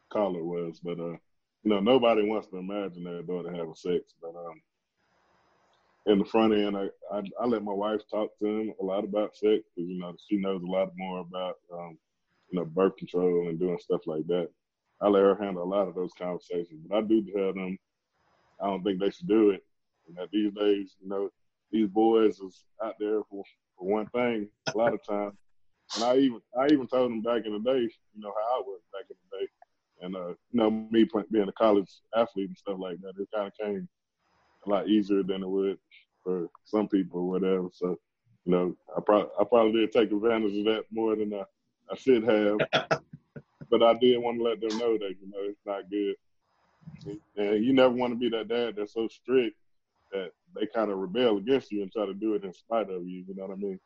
caller 0.09 0.43
was, 0.43 0.79
but 0.81 0.99
uh, 0.99 1.17
you 1.63 1.71
know, 1.73 1.81
nobody 1.81 2.25
wants 2.25 2.47
to 2.47 2.57
imagine 2.57 3.03
their 3.03 3.21
daughter 3.21 3.51
having 3.51 3.75
sex, 3.75 4.13
but 4.21 4.29
um, 4.29 4.61
in 6.05 6.19
the 6.19 6.25
front 6.25 6.53
end, 6.53 6.77
I, 6.77 6.87
I, 7.11 7.21
I 7.41 7.45
let 7.45 7.63
my 7.63 7.73
wife 7.73 8.01
talk 8.09 8.29
to 8.39 8.45
him 8.45 8.73
a 8.79 8.85
lot 8.85 9.03
about 9.03 9.35
sex 9.35 9.63
because 9.75 9.89
you 9.89 9.99
know 9.99 10.15
she 10.29 10.37
knows 10.37 10.63
a 10.63 10.71
lot 10.71 10.89
more 10.95 11.19
about 11.19 11.55
um, 11.73 11.97
you 12.49 12.59
know 12.59 12.65
birth 12.65 12.95
control 12.95 13.49
and 13.49 13.59
doing 13.59 13.77
stuff 13.79 14.01
like 14.05 14.25
that. 14.27 14.47
I 15.01 15.07
let 15.07 15.23
her 15.23 15.35
handle 15.35 15.63
a 15.63 15.65
lot 15.65 15.87
of 15.87 15.95
those 15.95 16.11
conversations, 16.17 16.85
but 16.87 16.97
I 16.97 17.01
do 17.01 17.23
tell 17.31 17.53
them 17.53 17.77
I 18.61 18.67
don't 18.67 18.83
think 18.83 18.99
they 18.99 19.11
should 19.11 19.27
do 19.27 19.51
it. 19.51 19.63
And 20.07 20.17
that 20.17 20.29
these 20.31 20.53
days, 20.53 20.95
you 21.01 21.09
know, 21.09 21.29
these 21.71 21.87
boys 21.87 22.39
is 22.39 22.63
out 22.83 22.95
there 22.99 23.21
for, 23.29 23.43
for 23.77 23.87
one 23.87 24.07
thing 24.07 24.47
a 24.73 24.77
lot 24.77 24.93
of 24.93 25.03
times. 25.05 25.35
And 25.95 26.03
I 26.03 26.17
even 26.17 26.41
I 26.59 26.65
even 26.65 26.87
told 26.87 27.11
them 27.11 27.21
back 27.21 27.45
in 27.45 27.53
the 27.53 27.59
day, 27.59 27.79
you 27.79 28.21
know 28.21 28.33
how 28.33 28.59
I 28.59 28.61
was 28.61 28.81
back 28.91 29.05
in 29.09 29.15
the 29.31 29.37
day, 29.37 29.47
and 30.01 30.15
uh, 30.15 30.29
you 30.29 30.35
know 30.59 30.69
me 30.69 31.07
being 31.31 31.47
a 31.47 31.53
college 31.53 31.89
athlete 32.15 32.49
and 32.49 32.57
stuff 32.57 32.77
like 32.77 32.99
that, 33.01 33.13
it 33.17 33.29
kind 33.33 33.47
of 33.47 33.53
came 33.57 33.87
a 34.65 34.69
lot 34.69 34.89
easier 34.89 35.23
than 35.23 35.43
it 35.43 35.49
would 35.49 35.77
for 36.23 36.49
some 36.65 36.89
people 36.89 37.21
or 37.21 37.29
whatever. 37.29 37.69
So, 37.71 37.97
you 38.45 38.51
know, 38.51 38.75
I 38.95 38.99
probably 38.99 39.29
I 39.39 39.43
probably 39.45 39.79
did 39.79 39.91
take 39.93 40.11
advantage 40.11 40.57
of 40.57 40.65
that 40.65 40.83
more 40.91 41.15
than 41.15 41.33
I, 41.33 41.43
I 41.89 41.95
should 41.95 42.23
have. 42.23 43.01
but 43.69 43.83
I 43.83 43.93
did 43.95 44.17
want 44.17 44.37
to 44.37 44.43
let 44.43 44.61
them 44.61 44.77
know 44.77 44.97
that 44.97 45.15
you 45.21 45.27
know 45.29 45.39
it's 45.41 45.59
not 45.65 45.89
good. 45.89 46.15
And 47.35 47.63
you 47.63 47.73
never 47.73 47.93
want 47.93 48.13
to 48.13 48.19
be 48.19 48.29
that 48.29 48.47
dad 48.47 48.75
that's 48.77 48.93
so 48.93 49.07
strict 49.07 49.55
that 50.11 50.31
they 50.55 50.65
kind 50.73 50.91
of 50.91 50.97
rebel 50.97 51.37
against 51.37 51.71
you 51.71 51.81
and 51.81 51.91
try 51.91 52.05
to 52.05 52.13
do 52.13 52.33
it 52.33 52.43
in 52.43 52.53
spite 52.53 52.89
of 52.89 53.05
you. 53.05 53.23
You 53.27 53.35
know 53.35 53.45
what 53.47 53.53
I 53.53 53.55
mean? 53.55 53.79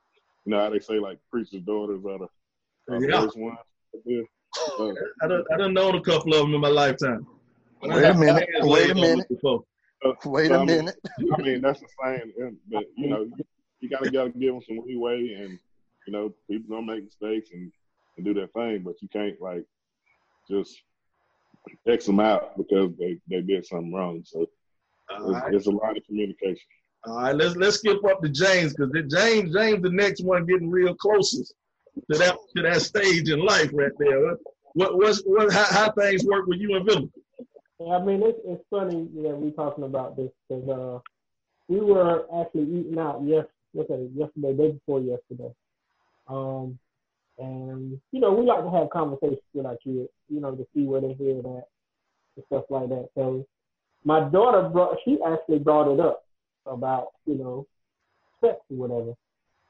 You 0.45 0.51
know 0.51 0.59
how 0.59 0.69
they 0.69 0.79
say 0.79 0.99
like 0.99 1.19
preachers' 1.29 1.61
daughters 1.61 2.01
are 2.05 2.19
the, 2.19 2.93
are 2.93 3.03
yeah. 3.09 3.21
first 3.21 3.37
ones. 3.37 3.57
Yeah. 4.05 4.21
So, 4.77 4.95
I 5.23 5.27
don't 5.27 5.47
I 5.53 5.57
don't 5.57 5.73
know 5.73 5.89
a 5.89 6.01
couple 6.01 6.33
of 6.33 6.41
them 6.41 6.53
in 6.53 6.61
my 6.61 6.69
lifetime. 6.69 7.25
Wait 7.81 8.03
a 8.03 8.13
minute. 8.13 8.47
Wait 8.61 8.91
a 8.91 8.95
minute. 8.95 9.27
so- 9.41 9.65
Wait 10.25 10.47
so, 10.47 10.55
a 10.55 10.57
I 10.61 10.65
mean, 10.65 10.77
minute. 10.77 10.99
I 11.37 11.41
mean, 11.41 11.61
that's 11.61 11.79
the 11.79 11.87
same. 12.03 12.33
and- 12.37 12.57
But 12.71 12.85
you 12.95 13.07
know, 13.07 13.29
you 13.79 13.89
gotta 13.89 14.09
gotta 14.11 14.29
give 14.29 14.53
them 14.53 14.61
some 14.67 14.79
leeway, 14.85 15.33
and 15.33 15.59
you 16.07 16.13
know, 16.13 16.33
people 16.49 16.75
don't 16.75 16.85
make 16.87 17.03
mistakes 17.03 17.49
and, 17.53 17.71
and 18.17 18.25
do 18.25 18.33
their 18.33 18.47
thing, 18.47 18.83
but 18.83 19.01
you 19.01 19.07
can't 19.09 19.39
like 19.41 19.63
just 20.49 20.81
X 21.87 22.05
them 22.05 22.19
out 22.19 22.57
because 22.57 22.91
they, 22.97 23.17
they 23.29 23.41
did 23.41 23.65
something 23.65 23.93
wrong. 23.93 24.23
So 24.25 24.41
it's, 24.41 24.51
right. 25.09 25.53
it's 25.53 25.67
a 25.67 25.71
lot 25.71 25.97
of 25.97 26.05
communication. 26.05 26.63
All 27.05 27.15
right, 27.15 27.35
let's 27.35 27.55
let's 27.55 27.77
skip 27.77 28.03
up 28.05 28.21
to 28.21 28.29
James 28.29 28.75
because 28.75 28.91
James 29.09 29.53
James 29.53 29.81
the 29.81 29.89
next 29.89 30.23
one 30.23 30.45
getting 30.45 30.69
real 30.69 30.93
closest 30.93 31.53
to 32.11 32.17
that 32.17 32.37
to 32.55 32.61
that 32.61 32.81
stage 32.81 33.29
in 33.29 33.43
life 33.43 33.71
right 33.73 33.91
there. 33.97 34.23
What 34.23 34.37
what 34.73 34.97
what's, 34.97 35.21
what 35.23 35.51
how, 35.51 35.65
how 35.65 35.91
things 35.91 36.23
work 36.23 36.45
with 36.45 36.59
you 36.59 36.75
and 36.75 36.85
Billy? 36.85 37.11
Yeah, 37.79 37.95
I 37.95 38.03
mean, 38.03 38.21
it's 38.21 38.39
it's 38.45 38.63
funny 38.69 39.07
that 39.23 39.35
we 39.35 39.51
talking 39.51 39.83
about 39.83 40.15
this 40.15 40.29
because 40.47 40.69
uh, 40.69 40.99
we 41.67 41.79
were 41.79 42.25
actually 42.39 42.63
eating 42.63 42.99
out 42.99 43.21
yes, 43.25 43.45
what's 43.71 43.89
that, 43.89 44.11
yesterday, 44.13 44.53
day 44.53 44.71
before 44.73 44.99
yesterday. 44.99 45.51
Um, 46.27 46.77
and 47.41 47.99
you 48.11 48.19
know, 48.19 48.31
we 48.31 48.45
like 48.45 48.63
to 48.63 48.71
have 48.71 48.89
conversations 48.91 49.41
with 49.53 49.65
our 49.65 49.77
kids, 49.83 50.09
you 50.29 50.39
know, 50.39 50.55
to 50.55 50.65
see 50.73 50.83
where 50.83 51.01
they 51.01 51.13
hear 51.13 51.41
that 51.41 51.63
and 52.35 52.45
stuff 52.45 52.65
like 52.69 52.89
that. 52.89 53.09
So 53.15 53.45
my 54.03 54.29
daughter 54.29 54.69
brought, 54.69 54.97
she 55.03 55.17
actually 55.25 55.59
brought 55.59 55.91
it 55.93 55.99
up 55.99 56.23
about 56.65 57.07
you 57.25 57.35
know, 57.35 57.67
sex 58.39 58.57
or 58.69 58.77
whatever, 58.77 59.13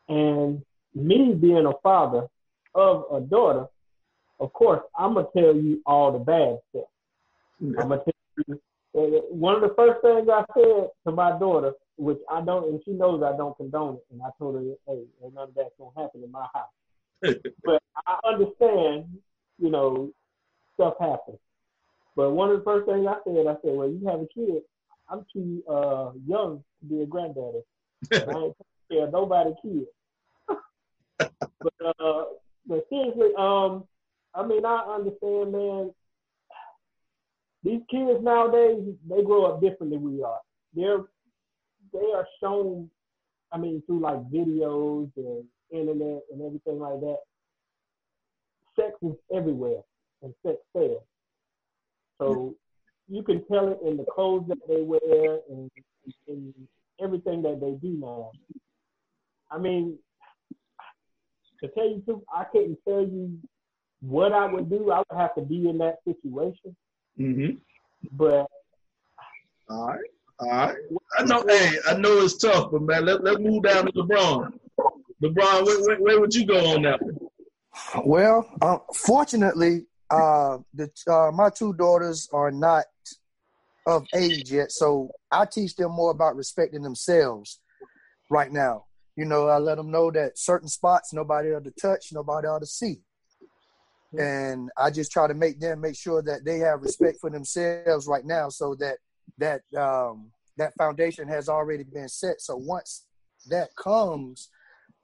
and 0.10 0.62
me 0.94 1.34
being 1.34 1.66
a 1.66 1.74
father 1.82 2.28
of 2.75 3.06
a 3.13 3.22
daughter, 3.22 3.66
of 4.40 4.51
course, 4.54 4.82
I'm 4.98 5.13
gonna 5.13 5.28
tell 5.36 5.56
you 5.56 5.82
all 5.86 6.12
the 6.12 6.20
bad 6.20 6.60
stuff. 6.70 6.90
I'm 7.62 7.90
gonna 7.90 8.04
tell 8.04 8.13
you. 8.48 8.60
One 8.94 9.56
of 9.56 9.62
the 9.62 9.74
first 9.75 10.01
things 10.01 10.28
I 10.28 10.44
said 10.54 10.90
to 11.06 11.12
my 11.12 11.40
daughter, 11.40 11.72
which 11.98 12.18
I 12.30 12.42
don't, 12.42 12.70
and 12.70 12.82
she 12.84 12.92
knows 12.92 13.24
I 13.24 13.38
don't 13.38 13.56
condone 13.56 13.96
it, 13.96 14.06
and 14.12 14.22
I 14.22 14.30
told 14.38 14.56
her, 14.56 14.62
"Hey, 14.86 15.06
none 15.34 15.48
of 15.48 15.54
that's 15.54 15.70
gonna 15.78 15.92
happen 15.96 16.24
in 16.24 16.32
my 16.32 16.46
house." 16.54 16.70
But 17.22 17.82
I 18.08 18.20
understand, 18.25 19.06
you 19.60 19.70
know, 19.70 20.12
stuff 20.75 20.96
happens. 21.00 21.40
But 22.16 22.32
one 22.32 22.50
of 22.51 22.60
the 22.60 22.63
first 22.63 22.88
things 22.88 23.08
I 23.08 23.16
said, 23.24 23.48
I 23.48 23.54
said, 23.62 23.75
"Well, 23.75 23.90
you 23.90 24.01
have 24.08 24.20
a 24.22 24.28
kid. 24.34 24.63
I'm 25.10 25.25
too 25.32 25.63
uh, 25.70 26.12
young 26.28 26.63
to 26.80 26.86
be 26.86 27.01
a 27.01 27.06
granddaddy. 27.06 27.62
And 28.12 28.32
I 28.32 28.40
ain't 28.40 28.56
care 28.92 29.10
nobody 29.12 29.51
kid." 29.62 29.86
but 31.20 31.96
uh, 32.00 32.24
but 32.68 32.86
seriously, 32.90 33.30
um, 33.38 33.86
I 34.36 34.46
mean, 34.46 34.66
I 34.66 34.96
understand, 34.98 35.51
man 35.51 35.92
these 37.63 37.82
kids 37.90 38.24
nowadays 38.24 38.82
they 39.08 39.22
grow 39.24 39.46
up 39.46 39.62
differently 39.62 39.98
than 39.98 40.12
we 40.12 40.24
are. 40.24 40.40
They're 40.74 41.04
they 41.94 42.12
are 42.13 42.28
shown, 42.42 42.90
I 43.51 43.58
mean, 43.58 43.84
through 43.86 44.00
like 44.00 44.20
videos 44.32 45.10
and 45.18 45.44
internet 45.72 46.22
and 46.32 46.42
everything 46.42 46.80
like 46.80 47.00
that. 47.01 47.18
Sex 48.75 48.92
is 49.01 49.16
everywhere 49.36 49.82
and 50.22 50.34
sex 50.46 50.58
sells. 50.74 51.04
So 52.20 52.56
you 53.10 53.24
can 53.24 53.44
tell 53.46 53.70
it 53.70 53.80
in 53.86 53.98
the 53.98 54.06
clothes 54.06 54.46
that 54.48 54.60
they 54.68 54.82
wear 54.82 55.40
and 55.50 55.70
in 56.28 56.54
everything 57.01 57.42
that 57.44 57.60
they 57.60 57.72
do 57.86 57.98
now. 58.00 58.32
I 59.50 59.58
mean, 59.58 59.98
to 61.62 61.68
tell 61.70 61.90
you 61.90 62.04
the 62.06 62.13
truth, 62.13 62.24
I 62.34 62.46
couldn't 62.46 62.78
tell 62.88 63.01
you 63.01 63.38
what 64.01 64.34
I 64.34 64.46
would 64.46 64.70
do. 64.70 64.92
I 64.92 65.00
would 65.00 65.18
have 65.18 65.36
to 65.36 65.42
be 65.42 65.70
in 65.70 65.78
that 65.80 65.98
situation. 66.08 66.75
Mm-hmm. 67.20 67.58
But 68.13 68.48
All 69.70 69.88
right, 69.88 70.00
all 70.40 70.50
right. 70.50 70.75
I 71.18 71.24
know. 71.25 71.44
Hey, 71.48 71.78
I 71.88 71.96
know 71.98 72.20
it's 72.22 72.38
tough, 72.38 72.72
but 72.72 72.82
man, 72.82 73.06
let 73.06 73.24
let's 73.24 73.40
move 73.40 73.63
down 73.63 73.86
to 73.86 73.92
LeBron. 73.92 74.54
LeBron, 75.22 75.66
where, 75.66 75.82
where, 75.84 75.98
where 75.98 76.20
would 76.20 76.34
you 76.34 76.46
go 76.46 76.66
on 76.74 76.82
that? 76.82 77.00
Well, 78.04 78.50
uh, 78.62 78.78
fortunately, 78.94 79.86
uh, 80.10 80.58
the 80.74 80.90
uh, 81.08 81.32
my 81.32 81.50
two 81.50 81.74
daughters 81.74 82.28
are 82.34 82.51
not 82.51 82.86
of 83.86 84.06
age 84.13 84.51
yet, 84.51 84.72
so 84.72 85.10
I 85.32 85.46
teach 85.46 85.75
them 85.75 85.92
more 85.92 86.12
about 86.12 86.36
respecting 86.36 86.82
themselves 86.82 87.60
right 88.30 88.51
now. 88.51 88.86
You 89.16 89.25
know, 89.25 89.48
I 89.48 89.58
let 89.58 89.75
them 89.78 89.92
know 89.92 90.12
that 90.12 90.38
certain 90.38 90.68
spots 90.68 91.13
nobody 91.13 91.54
ought 91.54 91.63
to 91.63 91.72
touch, 91.72 92.08
nobody 92.12 92.48
ought 92.48 92.60
to 92.60 92.66
see, 92.66 93.01
and 94.18 94.70
I 94.78 94.90
just 94.90 95.12
try 95.12 95.28
to 95.28 95.34
make 95.34 95.60
them 95.60 95.82
make 95.82 95.96
sure 95.96 96.22
that 96.24 96.44
they 96.44 96.60
have 96.60 96.82
respect 96.82 97.20
for 97.22 97.30
themselves 97.30 98.08
right 98.08 98.25
now, 98.25 98.50
so 98.50 98.75
that 98.75 98.98
that 99.38 99.62
um, 99.78 100.32
that 100.58 100.74
foundation 100.78 101.28
has 101.28 101.48
already 101.48 101.84
been 101.84 102.10
set. 102.10 102.42
So 102.42 102.58
once 102.58 103.06
that 103.50 103.70
comes, 103.75 104.50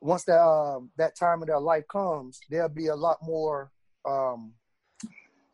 once 0.01 0.23
that 0.25 0.41
um, 0.41 0.89
that 0.97 1.15
time 1.17 1.41
of 1.41 1.47
their 1.47 1.59
life 1.59 1.83
comes, 1.91 2.39
there'll 2.49 2.69
be 2.69 2.87
a 2.87 2.95
lot 2.95 3.17
more 3.21 3.71
um, 4.07 4.53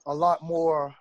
a 0.06 0.14
lot 0.14 0.42
more 0.42 0.94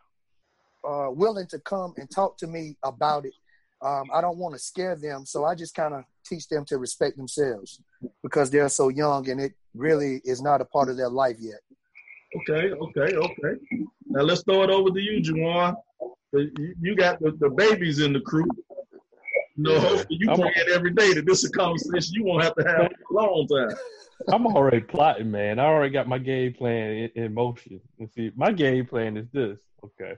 uh, 0.88 1.08
willing 1.10 1.46
to 1.48 1.58
come 1.60 1.94
and 1.96 2.10
talk 2.10 2.38
to 2.38 2.46
me 2.46 2.76
about 2.82 3.24
it. 3.26 3.34
Um, 3.80 4.10
I 4.14 4.20
don't 4.20 4.38
want 4.38 4.54
to 4.54 4.60
scare 4.60 4.94
them, 4.94 5.26
so 5.26 5.44
I 5.44 5.54
just 5.54 5.74
kind 5.74 5.94
of 5.94 6.04
teach 6.24 6.48
them 6.48 6.64
to 6.66 6.78
respect 6.78 7.16
themselves 7.16 7.80
because 8.22 8.50
they're 8.50 8.68
so 8.68 8.88
young 8.88 9.28
and 9.28 9.40
it 9.40 9.54
really 9.74 10.20
is 10.24 10.40
not 10.40 10.60
a 10.60 10.64
part 10.64 10.88
of 10.88 10.96
their 10.96 11.08
life 11.08 11.36
yet. 11.40 11.60
Okay, 12.36 12.70
okay, 12.70 13.16
okay. 13.16 13.60
Now 14.06 14.22
let's 14.22 14.42
throw 14.44 14.62
it 14.62 14.70
over 14.70 14.90
to 14.90 15.00
you, 15.00 15.20
Juwan. 15.20 15.74
You 16.32 16.96
got 16.96 17.20
the, 17.20 17.32
the 17.32 17.50
babies 17.50 18.00
in 18.00 18.12
the 18.12 18.20
crew. 18.20 18.46
You 19.62 19.74
know, 19.74 19.80
hopefully 19.80 20.18
you 20.20 20.30
I'm, 20.30 20.36
plan 20.36 20.52
every 20.72 20.90
day 20.90 21.14
that 21.14 21.24
this 21.24 21.44
is 21.44 21.50
a 21.50 21.52
conversation 21.52 22.14
you 22.14 22.24
won't 22.24 22.42
have 22.42 22.56
to 22.56 22.64
have 22.64 22.90
for 23.08 23.16
a 23.16 23.22
long 23.22 23.46
time. 23.46 23.70
I'm 24.32 24.44
already 24.46 24.80
plotting, 24.80 25.30
man. 25.30 25.60
I 25.60 25.66
already 25.66 25.92
got 25.92 26.08
my 26.08 26.18
game 26.18 26.54
plan 26.54 26.90
in, 26.90 27.10
in 27.14 27.34
motion. 27.34 27.80
And 28.00 28.10
see, 28.10 28.32
my 28.34 28.50
game 28.50 28.86
plan 28.86 29.16
is 29.16 29.28
this. 29.32 29.60
Okay. 29.84 30.14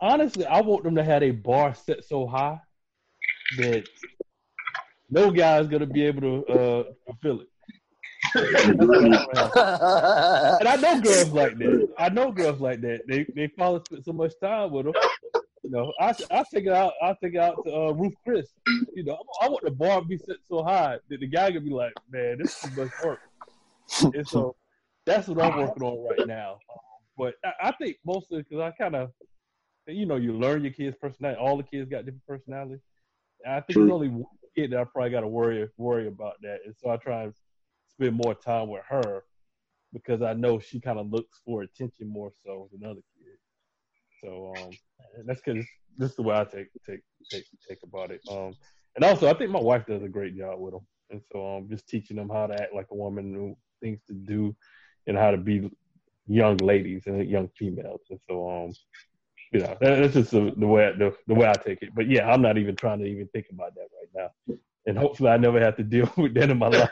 Honestly, 0.00 0.46
I 0.46 0.62
want 0.62 0.84
them 0.84 0.94
to 0.94 1.04
have 1.04 1.22
a 1.22 1.30
bar 1.30 1.74
set 1.74 2.04
so 2.04 2.26
high 2.26 2.58
that 3.58 3.84
no 5.10 5.30
guy's 5.30 5.66
gonna 5.66 5.86
be 5.86 6.06
able 6.06 6.22
to 6.22 6.46
uh, 6.46 6.84
fulfill 7.06 7.42
it. 7.42 7.48
and 8.34 8.56
I 10.68 10.76
know 10.76 11.00
girls 11.02 11.32
like 11.32 11.58
that. 11.58 11.88
I 11.98 12.08
know 12.08 12.32
girls 12.32 12.60
like 12.60 12.80
that. 12.80 13.02
They 13.06 13.26
they 13.36 13.48
fall 13.48 13.76
and 13.76 13.84
spend 13.84 14.04
so 14.04 14.12
much 14.12 14.32
time 14.40 14.70
with 14.70 14.86
them 14.86 14.94
you 14.94 15.31
know, 15.72 15.92
I 16.00 16.14
I 16.30 16.44
figure 16.44 16.74
out 16.74 16.92
I 17.02 17.14
figure 17.14 17.40
out 17.40 17.64
to 17.64 17.74
uh, 17.74 17.90
Ruth 17.92 18.14
Chris. 18.24 18.48
You 18.94 19.04
know, 19.04 19.18
I, 19.40 19.46
I 19.46 19.48
want 19.48 19.64
the 19.64 19.70
bar 19.70 20.00
to 20.00 20.06
be 20.06 20.18
set 20.18 20.36
so 20.48 20.62
high 20.62 20.98
that 21.08 21.20
the 21.20 21.26
guy 21.26 21.50
could 21.50 21.64
be 21.64 21.70
like, 21.70 21.94
man, 22.10 22.38
this 22.38 22.64
is 22.64 22.70
too 22.70 22.82
much 22.82 22.92
work. 23.04 23.20
and 24.14 24.26
so 24.26 24.54
that's 25.06 25.28
what 25.28 25.42
I'm 25.42 25.58
working 25.58 25.82
on 25.82 26.04
right 26.08 26.26
now. 26.26 26.58
but 27.16 27.34
I, 27.44 27.68
I 27.68 27.72
think 27.72 27.96
mostly 28.04 28.42
because 28.42 28.60
I 28.60 28.70
kind 28.70 28.94
of, 28.94 29.10
you 29.86 30.06
know, 30.06 30.16
you 30.16 30.32
learn 30.32 30.62
your 30.62 30.72
kids' 30.72 30.96
personality. 31.00 31.40
All 31.40 31.56
the 31.56 31.62
kids 31.62 31.90
got 31.90 32.04
different 32.04 32.26
personalities. 32.26 32.80
I 33.46 33.60
think 33.60 33.74
True. 33.74 33.82
there's 33.84 33.94
only 33.94 34.08
one 34.08 34.24
kid 34.56 34.70
that 34.72 34.80
I 34.80 34.84
probably 34.84 35.10
got 35.10 35.20
to 35.20 35.28
worry 35.28 35.68
worry 35.76 36.06
about 36.06 36.34
that, 36.42 36.60
and 36.64 36.74
so 36.76 36.90
I 36.90 36.96
try 36.96 37.24
and 37.24 37.34
spend 37.88 38.14
more 38.14 38.34
time 38.34 38.68
with 38.68 38.82
her 38.88 39.24
because 39.92 40.22
I 40.22 40.32
know 40.34 40.58
she 40.58 40.80
kind 40.80 40.98
of 40.98 41.10
looks 41.10 41.40
for 41.44 41.62
attention 41.62 42.08
more 42.08 42.32
so 42.44 42.68
than 42.72 42.84
other 42.88 43.00
kids. 43.00 43.11
So 44.22 44.54
um, 44.56 44.70
that's 45.26 45.40
because 45.40 45.64
this 45.98 46.10
is 46.10 46.16
the 46.16 46.22
way 46.22 46.36
I 46.36 46.44
take 46.44 46.68
take 46.86 47.00
take 47.30 47.44
take 47.68 47.78
about 47.82 48.10
it. 48.10 48.20
Um, 48.30 48.54
and 48.96 49.04
also 49.04 49.28
I 49.28 49.34
think 49.34 49.50
my 49.50 49.60
wife 49.60 49.86
does 49.86 50.02
a 50.02 50.08
great 50.08 50.36
job 50.36 50.60
with 50.60 50.74
them, 50.74 50.86
and 51.10 51.20
so 51.32 51.56
um, 51.56 51.68
just 51.68 51.88
teaching 51.88 52.16
them 52.16 52.28
how 52.28 52.46
to 52.46 52.54
act 52.54 52.74
like 52.74 52.86
a 52.90 52.94
woman, 52.94 53.56
things 53.80 54.00
to 54.06 54.14
do, 54.14 54.54
and 55.06 55.16
how 55.16 55.30
to 55.30 55.36
be 55.36 55.70
young 56.26 56.56
ladies 56.58 57.02
and 57.06 57.28
young 57.28 57.48
females. 57.58 58.02
And 58.10 58.20
so 58.28 58.50
um, 58.50 58.72
you 59.52 59.60
know, 59.60 59.76
that's 59.80 60.14
just 60.14 60.30
the, 60.30 60.52
the 60.56 60.66
way 60.66 60.92
the 60.96 61.14
the 61.26 61.34
way 61.34 61.48
I 61.48 61.54
take 61.54 61.82
it. 61.82 61.94
But 61.94 62.08
yeah, 62.08 62.30
I'm 62.30 62.42
not 62.42 62.58
even 62.58 62.76
trying 62.76 63.00
to 63.00 63.06
even 63.06 63.28
think 63.28 63.46
about 63.50 63.74
that 63.74 63.88
right 63.98 64.30
now, 64.48 64.56
and 64.86 64.96
hopefully 64.96 65.30
I 65.30 65.36
never 65.36 65.60
have 65.60 65.76
to 65.76 65.82
deal 65.82 66.10
with 66.16 66.34
that 66.34 66.50
in 66.50 66.58
my 66.58 66.68
life. 66.68 66.90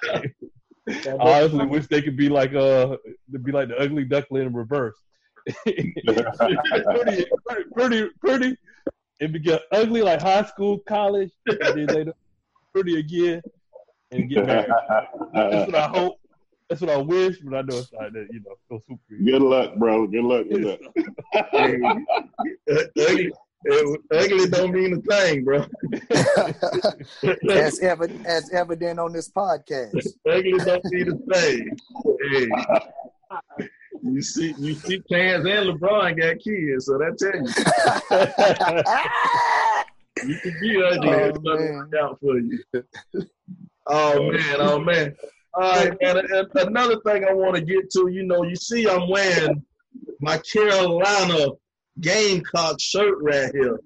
I 1.04 1.42
honestly 1.42 1.66
wish 1.66 1.86
they 1.86 2.02
could 2.02 2.16
be 2.16 2.28
like 2.28 2.54
uh, 2.54 2.96
be 3.42 3.52
like 3.52 3.68
the 3.68 3.78
ugly 3.78 4.04
duckling 4.04 4.46
in 4.46 4.52
reverse 4.52 4.96
pretty, 6.94 7.24
pretty, 7.72 8.08
pretty. 8.20 8.56
It 9.20 9.32
became 9.32 9.58
ugly 9.72 10.02
like 10.02 10.20
high 10.22 10.44
school, 10.44 10.78
college, 10.80 11.30
and 11.46 11.58
then 11.60 11.86
later 11.86 12.12
pretty 12.72 12.98
again, 12.98 13.42
and 14.10 14.30
get 14.30 14.46
married. 14.46 14.70
That's 15.34 15.66
what 15.66 15.74
I 15.74 15.88
hope. 15.88 16.20
That's 16.68 16.80
what 16.80 16.90
I 16.90 16.96
wish, 16.98 17.38
but 17.38 17.56
I 17.56 17.62
know 17.62 17.78
it's 17.78 17.92
not 17.92 18.12
that. 18.12 18.28
You 18.30 18.40
know, 18.40 18.54
so 18.68 18.82
super. 18.88 19.22
Good 19.24 19.42
luck, 19.42 19.74
bro. 19.76 20.06
Good 20.06 20.24
luck 20.24 20.46
with 20.48 20.62
that. 20.62 20.80
ugly, 22.96 23.32
ugly 24.12 24.48
don't 24.48 24.72
mean 24.72 24.94
a 24.94 25.00
thing, 25.02 25.44
bro. 25.44 25.66
as 27.50 27.80
evident 27.80 28.24
as 28.24 28.50
evident 28.50 29.00
on 29.00 29.12
this 29.12 29.30
podcast. 29.30 30.06
ugly 30.28 30.52
don't 30.52 30.84
mean 30.86 31.12
a 31.12 31.34
thing. 31.34 31.76
Hey. 32.30 33.68
You 34.02 34.22
see, 34.22 34.54
you 34.58 34.74
see, 34.74 35.00
Cans 35.10 35.44
and 35.44 35.68
LeBron 35.68 36.18
got 36.18 36.38
kids, 36.38 36.86
so 36.86 36.98
that 36.98 37.18
tell 37.18 37.36
you. 37.36 37.48
you 40.30 40.40
can 40.40 40.60
be 40.60 40.82
ugly 40.82 41.08
oh, 41.08 41.28
and 41.28 41.44
work 41.44 41.92
out 42.00 42.18
for 42.20 42.38
you. 42.38 42.62
Oh, 43.92 44.18
oh 44.18 44.30
man, 44.30 44.56
oh 44.60 44.78
man. 44.78 45.16
All 45.54 45.62
right, 45.62 45.92
and, 46.00 46.18
and 46.18 46.48
another 46.54 47.00
thing 47.04 47.24
I 47.24 47.32
want 47.32 47.56
to 47.56 47.62
get 47.62 47.90
to, 47.90 48.08
you 48.08 48.22
know, 48.22 48.44
you 48.44 48.54
see, 48.54 48.88
I'm 48.88 49.08
wearing 49.08 49.64
my 50.20 50.38
Carolina 50.38 51.48
Gamecock 51.98 52.78
shirt 52.78 53.16
right 53.20 53.50
here. 53.52 53.80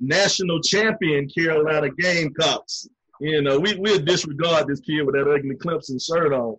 National 0.00 0.60
champion 0.62 1.28
Carolina 1.28 1.88
Gamecocks. 1.98 2.88
You 3.20 3.42
know, 3.42 3.58
we 3.58 3.74
we 3.74 3.98
disregard 3.98 4.68
this 4.68 4.80
kid 4.80 5.02
with 5.02 5.16
that 5.16 5.30
ugly 5.30 5.56
Clemson 5.56 6.02
shirt 6.02 6.32
on. 6.32 6.56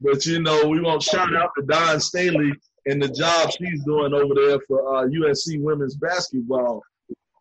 But 0.00 0.24
you 0.26 0.40
know, 0.40 0.66
we 0.66 0.80
want 0.80 1.02
to 1.02 1.10
shout 1.10 1.34
out 1.34 1.50
to 1.58 1.64
Dawn 1.64 2.00
Staley 2.00 2.52
and 2.86 3.02
the 3.02 3.08
job 3.08 3.50
she's 3.50 3.84
doing 3.84 4.14
over 4.14 4.34
there 4.34 4.58
for 4.66 4.96
uh, 4.96 5.06
USC 5.06 5.60
women's 5.60 5.96
basketball. 5.96 6.82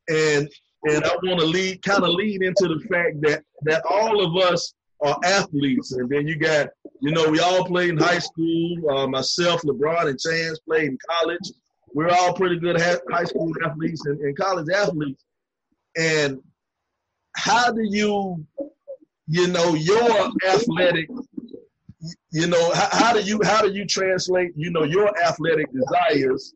And 0.10 0.50
and 0.84 1.04
I 1.04 1.15
want 1.24 1.39
to 1.39 1.46
lead 1.46 1.82
kind 1.82 2.04
of 2.04 2.10
lead 2.10 2.41
into 2.41 2.67
the 2.67 2.80
fact 2.89 3.22
that 3.22 3.43
that 3.63 3.84
all 3.89 4.24
of 4.24 4.36
us 4.52 4.74
are 5.02 5.17
athletes. 5.24 5.91
And 5.93 6.10
then 6.10 6.28
you 6.28 6.36
got, 6.36 6.70
you 7.02 7.12
know, 7.12 7.30
we 7.30 7.39
all 7.39 7.65
played 7.65 7.89
in 7.89 7.98
high 7.98 8.20
school. 8.20 8.89
Uh, 8.89 9.08
myself, 9.08 9.62
LeBron, 9.62 10.10
and 10.10 10.20
Chance 10.20 10.60
played 10.60 10.89
in 10.89 10.98
college. 11.10 11.52
We're 11.93 12.10
all 12.10 12.34
pretty 12.34 12.60
good 12.60 12.80
high 12.80 13.24
school 13.24 13.54
athletes 13.65 14.06
and, 14.06 14.20
and 14.22 14.38
college 14.38 14.67
athletes. 14.70 15.24
And 15.98 16.39
how 17.36 17.72
do 17.72 17.82
you, 17.84 18.46
you 19.28 19.48
know, 19.48 19.74
your 19.74 20.32
athletic 20.48 21.10
you 22.32 22.48
know 22.48 22.74
how, 22.74 22.90
how, 22.92 23.14
do 23.14 23.22
you 23.22 23.40
how 23.44 23.62
do 23.62 23.72
you 23.72 23.86
translate 23.86 24.52
you 24.56 24.70
know 24.70 24.84
your 24.84 25.18
athletic 25.20 25.68
desires 25.74 26.54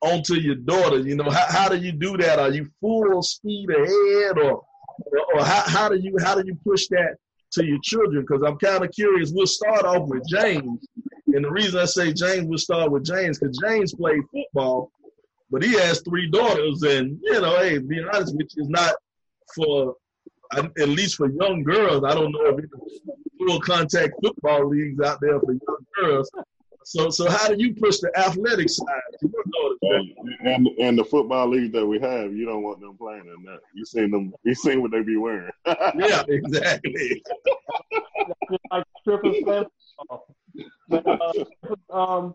onto 0.00 0.34
your 0.34 0.56
daughter? 0.56 0.98
You 0.98 1.16
know 1.16 1.30
how, 1.30 1.46
how 1.48 1.68
do 1.68 1.76
you 1.76 1.92
do 1.92 2.16
that? 2.18 2.38
Are 2.38 2.50
you 2.50 2.68
full 2.80 3.22
speed 3.22 3.70
ahead 3.70 4.38
or 4.38 4.62
or, 5.34 5.44
how, 5.44 5.62
how 5.66 5.88
do 5.88 5.98
you 5.98 6.16
how 6.22 6.34
do 6.34 6.42
you 6.46 6.56
push 6.66 6.86
that 6.88 7.16
to 7.52 7.64
your 7.64 7.78
children? 7.82 8.22
Because 8.22 8.42
i'm 8.46 8.58
kind 8.58 8.84
of 8.84 8.92
curious 8.92 9.32
we'll 9.34 9.46
start 9.46 9.84
off 9.84 10.08
with 10.08 10.22
james. 10.28 10.86
And 11.28 11.44
the 11.44 11.50
reason 11.50 11.80
i 11.80 11.86
say 11.86 12.12
james 12.12 12.44
we'll 12.46 12.58
start 12.58 12.90
with 12.92 13.04
james 13.04 13.38
because 13.38 13.58
james 13.66 13.94
played 13.94 14.22
football 14.30 14.92
but 15.50 15.62
he 15.62 15.72
has 15.72 16.02
three 16.02 16.30
daughters 16.30 16.82
and 16.82 17.18
you 17.22 17.40
know 17.40 17.56
hey 17.58 17.78
being 17.78 18.06
honest 18.12 18.36
with 18.36 18.48
you 18.54 18.64
is 18.64 18.68
not 18.68 18.94
for 19.54 19.94
at 20.58 20.88
least 20.88 21.16
for 21.16 21.30
young 21.30 21.62
girls 21.62 22.04
i 22.04 22.14
don't 22.14 22.32
know 22.32 22.46
if 22.46 22.64
it's 22.64 23.02
full 23.46 23.60
contact 23.60 24.14
football 24.22 24.68
leagues 24.68 25.00
out 25.00 25.20
there 25.20 25.40
for 25.40 25.52
young 25.52 25.86
girls. 25.96 26.30
So, 26.84 27.10
so 27.10 27.30
how 27.30 27.48
do 27.48 27.56
you 27.58 27.74
push 27.74 27.98
the 27.98 28.10
athletic 28.18 28.68
side? 28.68 28.86
And, 29.82 30.08
and, 30.40 30.68
and 30.80 30.98
the 30.98 31.04
football 31.04 31.48
leagues 31.48 31.72
that 31.72 31.86
we 31.86 32.00
have, 32.00 32.32
you 32.32 32.44
don't 32.44 32.62
want 32.62 32.80
them 32.80 32.96
playing 32.98 33.26
in 33.26 33.44
that. 33.44 33.60
You 33.72 33.84
seen 33.84 34.10
them. 34.10 34.32
You 34.42 34.54
seen 34.54 34.82
what 34.82 34.90
they 34.90 35.02
be 35.02 35.16
wearing. 35.16 35.52
yeah, 35.66 36.24
exactly. 36.28 37.22
like 38.70 38.84
strippers. 39.00 39.66
But 40.88 41.06
uh, 41.06 41.96
um, 41.96 42.34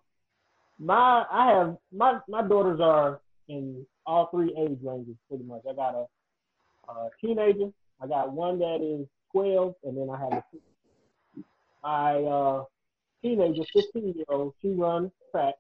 my 0.80 1.26
I 1.30 1.52
have 1.52 1.78
my 1.92 2.20
my 2.30 2.48
daughters 2.48 2.80
are 2.80 3.20
in 3.50 3.86
all 4.06 4.28
three 4.28 4.54
age 4.58 4.80
ranges 4.82 5.16
pretty 5.28 5.44
much. 5.44 5.62
I 5.70 5.74
got 5.74 5.94
a, 5.94 6.92
a 6.92 7.10
teenager. 7.20 7.70
I 8.02 8.08
got 8.08 8.32
one 8.32 8.60
that 8.60 8.80
is 8.82 9.08
twelve, 9.32 9.76
and 9.84 9.98
then 9.98 10.10
I 10.10 10.18
have 10.20 10.34
a 10.34 10.44
my 11.88 12.16
uh, 12.22 12.64
teenager, 13.22 13.64
15 13.74 14.14
year 14.16 14.26
old, 14.28 14.54
she 14.62 14.72
runs 14.72 15.12
track, 15.32 15.54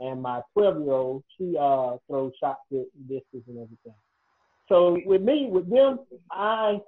and 0.00 0.20
my 0.20 0.42
12 0.52 0.82
year 0.82 0.92
old, 0.92 1.24
she 1.36 1.56
uh, 1.58 1.96
throws 2.06 2.32
shots 2.38 2.60
at 2.72 3.08
distance 3.08 3.44
and 3.48 3.56
everything. 3.56 3.94
So 4.68 4.98
with 5.06 5.22
me, 5.22 5.48
with 5.50 5.70
them, 5.70 6.00
I 6.30 6.78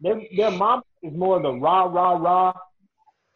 their 0.00 0.20
their 0.36 0.50
mom 0.50 0.82
is 1.02 1.12
more 1.14 1.36
of 1.36 1.42
the 1.42 1.52
rah 1.52 1.84
rah 1.84 2.16
rah, 2.16 2.52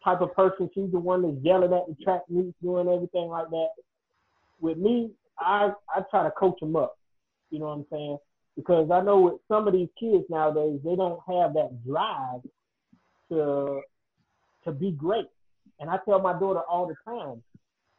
type 0.03 0.21
of 0.21 0.33
person. 0.33 0.69
She's 0.73 0.91
the 0.91 0.99
one 0.99 1.21
that's 1.21 1.43
yelling 1.43 1.73
at 1.73 1.85
the 1.87 1.95
track 2.03 2.21
meets, 2.29 2.55
doing 2.61 2.87
everything 2.87 3.27
like 3.27 3.49
that. 3.49 3.69
With 4.61 4.77
me, 4.77 5.11
I 5.37 5.71
I 5.93 6.01
try 6.09 6.23
to 6.23 6.31
coach 6.31 6.59
them 6.61 6.75
up. 6.75 6.97
You 7.51 7.59
know 7.59 7.65
what 7.65 7.73
I'm 7.73 7.85
saying? 7.91 8.17
Because 8.59 8.91
I 8.91 8.99
know 8.99 9.21
with 9.21 9.35
some 9.47 9.67
of 9.67 9.73
these 9.73 9.87
kids 9.97 10.25
nowadays, 10.29 10.81
they 10.83 10.97
don't 10.97 11.21
have 11.27 11.53
that 11.53 11.79
drive 11.87 12.41
to 13.31 13.79
to 14.65 14.71
be 14.73 14.91
great. 14.91 15.27
And 15.79 15.89
I 15.89 15.97
tell 16.03 16.19
my 16.19 16.37
daughter 16.37 16.59
all 16.69 16.85
the 16.85 16.95
time, 17.09 17.41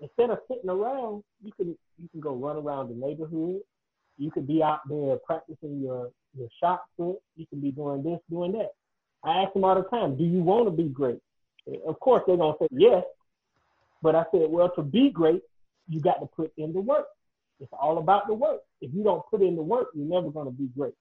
instead 0.00 0.28
of 0.28 0.38
sitting 0.48 0.68
around, 0.68 1.24
you 1.42 1.50
can 1.56 1.68
you 1.96 2.08
can 2.10 2.20
go 2.20 2.34
run 2.34 2.56
around 2.56 2.90
the 2.90 2.94
neighborhood. 2.94 3.60
You 4.18 4.30
could 4.30 4.46
be 4.46 4.62
out 4.62 4.80
there 4.86 5.16
practicing 5.24 5.80
your 5.80 6.10
your 6.36 6.48
shot 6.62 6.82
put. 6.98 7.16
You 7.36 7.46
can 7.46 7.60
be 7.60 7.70
doing 7.70 8.02
this, 8.02 8.20
doing 8.28 8.52
that. 8.52 8.72
I 9.24 9.42
ask 9.42 9.54
them 9.54 9.64
all 9.64 9.74
the 9.74 9.88
time, 9.88 10.18
do 10.18 10.24
you 10.24 10.42
want 10.42 10.66
to 10.66 10.70
be 10.70 10.90
great? 10.90 11.20
Of 11.86 11.98
course, 12.00 12.22
they're 12.26 12.36
gonna 12.36 12.52
say 12.60 12.68
yes. 12.70 13.04
But 14.02 14.14
I 14.14 14.24
said, 14.30 14.50
well, 14.50 14.70
to 14.76 14.82
be 14.82 15.08
great, 15.08 15.40
you 15.88 16.00
got 16.00 16.20
to 16.20 16.26
put 16.26 16.52
in 16.58 16.74
the 16.74 16.80
work. 16.82 17.06
It's 17.60 17.72
all 17.72 17.98
about 17.98 18.26
the 18.26 18.34
work. 18.34 18.60
If 18.80 18.92
you 18.94 19.04
don't 19.04 19.22
put 19.30 19.42
in 19.42 19.56
the 19.56 19.62
work, 19.62 19.88
you're 19.94 20.06
never 20.06 20.30
gonna 20.30 20.50
be 20.50 20.68
great. 20.76 20.94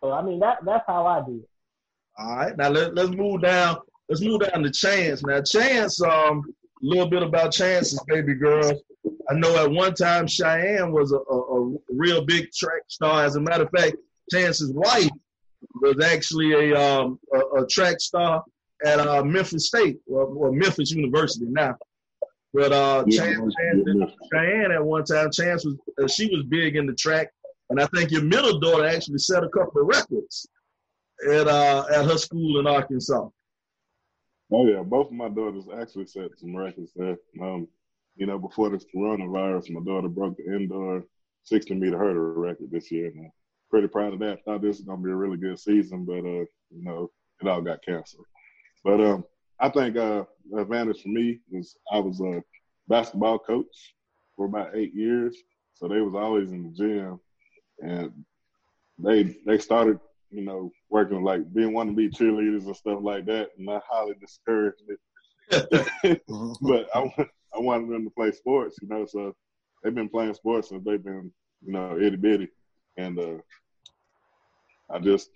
So 0.00 0.12
I 0.12 0.22
mean 0.22 0.40
that 0.40 0.58
that's 0.64 0.84
how 0.86 1.06
I 1.06 1.24
do 1.24 1.40
it. 1.42 1.48
All 2.18 2.36
right, 2.36 2.56
now 2.56 2.68
let, 2.68 2.94
let's 2.94 3.10
move 3.10 3.42
down. 3.42 3.78
Let's 4.08 4.22
move 4.22 4.40
down 4.40 4.62
to 4.62 4.70
Chance. 4.70 5.22
Now, 5.22 5.40
Chance, 5.42 6.02
um, 6.02 6.42
a 6.82 6.86
little 6.86 7.08
bit 7.08 7.22
about 7.22 7.52
Chance's 7.52 8.02
baby 8.06 8.34
girl. 8.34 8.72
I 9.30 9.34
know 9.34 9.62
at 9.62 9.70
one 9.70 9.94
time 9.94 10.26
Cheyenne 10.26 10.92
was 10.92 11.12
a, 11.12 11.16
a, 11.16 11.72
a, 11.74 11.76
real 11.90 12.24
big 12.24 12.50
track 12.52 12.82
star. 12.88 13.24
As 13.24 13.36
a 13.36 13.40
matter 13.40 13.64
of 13.64 13.70
fact, 13.70 13.96
Chance's 14.32 14.72
wife 14.72 15.10
was 15.80 16.02
actually 16.04 16.52
a 16.52 16.78
um, 16.78 17.18
a, 17.34 17.62
a, 17.62 17.66
track 17.66 18.00
star 18.00 18.42
at 18.84 18.98
uh, 18.98 19.22
Memphis 19.22 19.66
State 19.66 19.98
or, 20.06 20.24
or, 20.24 20.52
Memphis 20.52 20.90
University 20.92 21.46
now. 21.48 21.76
But 22.54 22.72
uh, 22.72 23.04
yeah, 23.06 23.24
Chance, 23.24 23.54
Chance, 23.60 24.12
Cheyenne 24.32 24.72
at 24.72 24.84
one 24.84 25.04
time, 25.04 25.30
Chance 25.30 25.64
was 25.66 25.76
uh, 26.02 26.08
she 26.08 26.26
was 26.34 26.44
big 26.44 26.76
in 26.76 26.86
the 26.86 26.94
track, 26.94 27.28
and 27.70 27.80
I 27.80 27.86
think 27.94 28.10
your 28.10 28.22
middle 28.22 28.58
daughter 28.58 28.86
actually 28.86 29.18
set 29.18 29.44
a 29.44 29.48
couple 29.48 29.82
of 29.82 29.88
records 29.88 30.48
at 31.30 31.46
uh, 31.46 31.84
at 31.92 32.06
her 32.06 32.16
school 32.16 32.58
in 32.58 32.66
Arkansas. 32.66 33.28
Oh 34.50 34.66
yeah, 34.66 34.82
both 34.82 35.08
of 35.08 35.12
my 35.12 35.28
daughters 35.28 35.64
actually 35.78 36.06
set 36.06 36.30
some 36.38 36.56
records 36.56 36.92
there. 36.96 37.18
Um, 37.42 37.68
you 38.16 38.26
know, 38.26 38.38
before 38.38 38.70
this 38.70 38.86
coronavirus, 38.94 39.70
my 39.70 39.80
daughter 39.84 40.08
broke 40.08 40.36
the 40.38 40.56
indoor 40.56 41.04
60 41.44 41.74
meter 41.74 41.98
hurdle 41.98 42.22
record 42.22 42.70
this 42.70 42.90
year. 42.90 43.06
And 43.06 43.26
I'm 43.26 43.32
pretty 43.70 43.88
proud 43.88 44.12
of 44.12 44.18
that. 44.20 44.44
Thought 44.44 44.62
this 44.62 44.78
was 44.78 44.86
gonna 44.86 45.02
be 45.02 45.10
a 45.10 45.16
really 45.16 45.36
good 45.36 45.58
season, 45.58 46.04
but 46.04 46.18
uh, 46.18 46.44
you 46.70 46.82
know, 46.84 47.10
it 47.40 47.48
all 47.48 47.60
got 47.60 47.84
canceled. 47.84 48.26
But 48.84 49.00
um, 49.00 49.24
I 49.60 49.68
think 49.68 49.96
uh, 49.96 50.24
advantage 50.56 51.02
for 51.02 51.08
me 51.08 51.40
was 51.50 51.76
I 51.90 51.98
was 51.98 52.20
a 52.20 52.42
basketball 52.88 53.38
coach 53.38 53.94
for 54.36 54.46
about 54.46 54.76
eight 54.76 54.94
years, 54.94 55.36
so 55.74 55.88
they 55.88 56.00
was 56.00 56.14
always 56.14 56.50
in 56.50 56.62
the 56.62 56.70
gym, 56.70 57.20
and 57.80 58.12
they 58.98 59.36
they 59.46 59.58
started 59.58 59.98
you 60.30 60.42
know, 60.42 60.70
working 60.90 61.22
like 61.22 61.52
being 61.52 61.72
wanting 61.72 61.94
to 61.94 61.96
be 61.96 62.08
cheerleaders 62.08 62.66
and 62.66 62.76
stuff 62.76 62.98
like 63.02 63.24
that, 63.26 63.50
and 63.58 63.68
I 63.70 63.80
highly 63.88 64.14
discouraged 64.20 64.82
it. 64.88 64.98
but 66.60 66.88
I 66.94 67.28
I 67.54 67.58
wanted 67.58 67.90
them 67.90 68.04
to 68.04 68.10
play 68.10 68.30
sports, 68.32 68.76
you 68.82 68.88
know. 68.88 69.06
So 69.06 69.34
they've 69.82 69.94
been 69.94 70.08
playing 70.08 70.34
sports 70.34 70.68
since 70.68 70.84
they've 70.84 71.02
been, 71.02 71.32
you 71.64 71.72
know, 71.72 71.98
itty 71.98 72.16
bitty, 72.16 72.48
and 72.96 73.18
uh, 73.18 73.38
I 74.90 74.98
just 74.98 75.30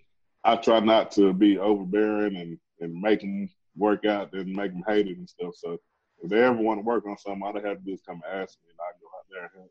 I 0.44 0.56
try 0.56 0.80
not 0.80 1.10
to 1.12 1.32
be 1.32 1.58
overbearing 1.58 2.36
and 2.36 2.58
and 2.80 3.00
make 3.00 3.20
them 3.20 3.48
work 3.76 4.04
out 4.04 4.32
and 4.32 4.54
make 4.54 4.72
them 4.72 4.84
hate 4.86 5.06
it 5.06 5.18
and 5.18 5.28
stuff. 5.28 5.54
So 5.56 5.78
if 6.22 6.30
they 6.30 6.42
ever 6.42 6.56
want 6.56 6.78
to 6.78 6.84
work 6.84 7.06
on 7.06 7.18
something, 7.18 7.42
all 7.42 7.52
they 7.52 7.66
have 7.66 7.78
to 7.78 7.84
do 7.84 7.92
is 7.92 8.02
come 8.06 8.22
and 8.24 8.42
ask 8.42 8.58
me, 8.62 8.70
and 8.70 8.78
I 8.80 8.92
go 9.00 9.06
out 9.18 9.26
there 9.30 9.42
and 9.42 9.50
help. 9.54 9.70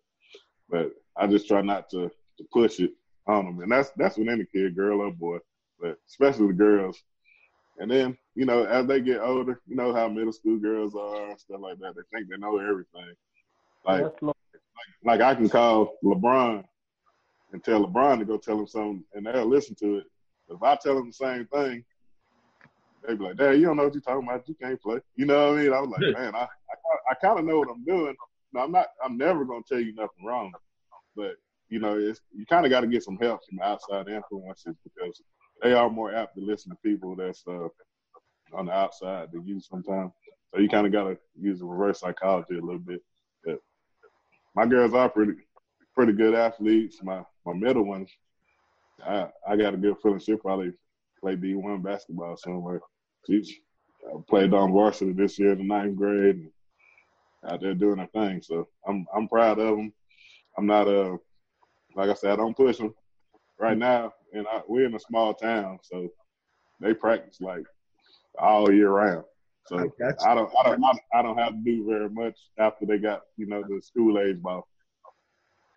But 0.70 1.22
I 1.22 1.28
just 1.28 1.48
try 1.48 1.62
not 1.62 1.90
to 1.92 2.12
to 2.38 2.44
push 2.52 2.80
it 2.80 2.92
on 3.28 3.46
them, 3.46 3.62
and 3.62 3.72
that's 3.72 3.92
that's 3.96 4.18
with 4.18 4.30
any 4.30 4.46
kid, 4.46 4.76
girl 4.76 5.02
or 5.02 5.12
boy, 5.12 5.38
but 5.80 5.98
especially 6.08 6.48
the 6.48 6.54
girls. 6.54 7.02
And 7.78 7.90
then 7.90 8.18
you 8.36 8.46
know, 8.46 8.64
as 8.66 8.86
they 8.88 9.02
get 9.02 9.22
older, 9.22 9.62
you 9.68 9.76
know 9.76 9.94
how 9.94 10.08
middle 10.08 10.34
school 10.34 10.58
girls 10.58 10.96
are 10.96 11.30
and 11.30 11.40
stuff 11.40 11.62
like 11.62 11.80
that. 11.80 11.96
They 11.96 12.18
think 12.18 12.30
they 12.30 12.38
know 12.38 12.58
everything. 12.58 13.14
Like, 13.86 14.22
like, 14.22 14.36
like 15.04 15.22
I 15.22 15.36
can 15.36 15.50
call 15.50 15.94
LeBron 16.04 16.64
and 17.52 17.64
tell 17.64 17.86
LeBron 17.86 18.20
to 18.20 18.26
go 18.26 18.38
tell 18.38 18.60
him 18.60 18.68
something, 18.68 19.04
and 19.14 19.26
they'll 19.26 19.46
listen 19.46 19.76
to 19.76 19.98
it. 19.98 20.06
If 20.50 20.62
I 20.62 20.76
tell 20.76 20.96
them 20.96 21.08
the 21.08 21.14
same 21.14 21.46
thing, 21.48 21.84
they 23.08 23.16
be 23.16 23.24
like, 23.24 23.38
"Dad, 23.38 23.54
you 23.54 23.66
don't 23.66 23.78
know 23.78 23.86
what 23.86 23.94
you're 23.94 24.02
talking 24.02 24.28
about. 24.28 24.48
You 24.48 24.56
can't 24.56 24.82
play." 24.82 25.00
You 25.16 25.26
know 25.26 25.52
what 25.52 25.60
I 25.60 25.62
mean? 25.62 25.74
I 25.74 25.80
was 25.82 25.90
like, 25.90 26.14
"Man, 26.14 26.36
I 26.36 26.40
I, 26.40 26.48
I 27.12 27.14
kind 27.22 27.40
of 27.40 27.46
know 27.46 27.60
what 27.60 27.70
I'm 27.70 27.84
doing. 27.84 28.16
No, 28.54 28.62
I'm 28.62 28.72
not. 28.72 28.88
I'm 29.04 29.18
never 29.18 29.46
gonna 29.46 29.64
tell 29.68 29.80
you 29.80 29.94
nothing 29.94 30.26
wrong, 30.26 30.52
but 31.16 31.36
you 31.70 31.80
know, 31.80 31.98
it's, 31.98 32.20
you 32.36 32.46
kind 32.46 32.66
of 32.66 32.70
got 32.70 32.82
to 32.82 32.88
get 32.88 33.02
some 33.02 33.18
help 33.18 33.40
from 33.46 33.60
outside 33.62 34.10
influences 34.10 34.76
because 34.84 35.22
they 35.64 35.74
are 35.74 35.90
more 35.90 36.14
apt 36.14 36.36
to 36.36 36.42
listen 36.42 36.70
to 36.70 36.78
people 36.84 37.16
that's 37.16 37.44
uh, 37.48 37.70
on 38.54 38.66
the 38.66 38.74
outside 38.74 39.30
than 39.32 39.48
you 39.48 39.60
sometimes. 39.62 40.12
So 40.54 40.60
you 40.60 40.68
kind 40.68 40.86
of 40.86 40.92
got 40.92 41.06
to 41.06 41.18
use 41.40 41.60
the 41.60 41.66
reverse 41.66 42.02
psychology 42.02 42.58
a 42.58 42.62
little 42.62 42.80
bit. 42.80 43.02
But 43.46 43.60
my 44.54 44.66
girls 44.66 44.94
are 44.94 45.10
pretty 45.10 45.34
pretty 45.96 46.12
good 46.12 46.36
athletes. 46.36 47.02
My 47.02 47.24
my 47.46 47.54
middle 47.54 47.84
one, 47.84 48.06
I 49.06 49.30
I 49.48 49.56
got 49.56 49.74
a 49.74 49.78
good 49.78 49.96
feeling 50.04 50.20
she'll 50.20 50.38
probably 50.38 50.74
play 51.22 51.36
D 51.36 51.54
one 51.54 51.82
basketball 51.82 52.36
somewhere. 52.38 52.82
She's 53.28 53.52
uh, 54.12 54.20
played 54.30 54.54
on 54.54 54.74
varsity 54.74 55.14
this 55.14 55.38
year 55.40 55.52
in 55.54 55.60
the 55.60 55.64
ninth 55.64 55.96
grade, 55.96 56.36
and 56.36 56.52
out 57.48 57.62
there 57.62 57.74
doing 57.74 58.00
her 58.00 58.08
thing. 58.08 58.42
So 58.42 58.68
I'm 58.88 59.06
I'm 59.16 59.28
proud 59.28 59.60
of 59.60 59.78
them. 59.78 59.94
I'm 60.58 60.66
not 60.66 60.88
a 60.88 61.18
like 61.96 62.10
I 62.10 62.14
said, 62.14 62.32
I 62.32 62.36
don't 62.36 62.56
push 62.56 62.78
them 62.78 62.94
right 63.60 63.78
now. 63.78 64.14
And 64.34 64.48
I, 64.48 64.62
we're 64.68 64.86
in 64.86 64.96
a 64.96 65.00
small 65.00 65.34
town, 65.34 65.80
so 65.84 66.10
they 66.80 66.94
practice 66.94 67.42
like 67.42 67.64
all 68.40 68.72
year 68.72 68.90
round. 68.90 69.26
So 69.68 69.78
I, 69.78 70.32
I 70.32 70.36
don't, 70.36 70.52
I 70.60 70.70
don't, 70.70 70.84
I 71.14 71.22
don't 71.22 71.38
have 71.38 71.52
to 71.52 71.62
do 71.64 71.86
very 71.86 72.10
much 72.10 72.38
after 72.58 72.86
they 72.86 72.98
got 72.98 73.22
you 73.38 73.46
know 73.46 73.64
the 73.68 73.82
school 73.82 74.20
age 74.20 74.42
ball. 74.42 74.68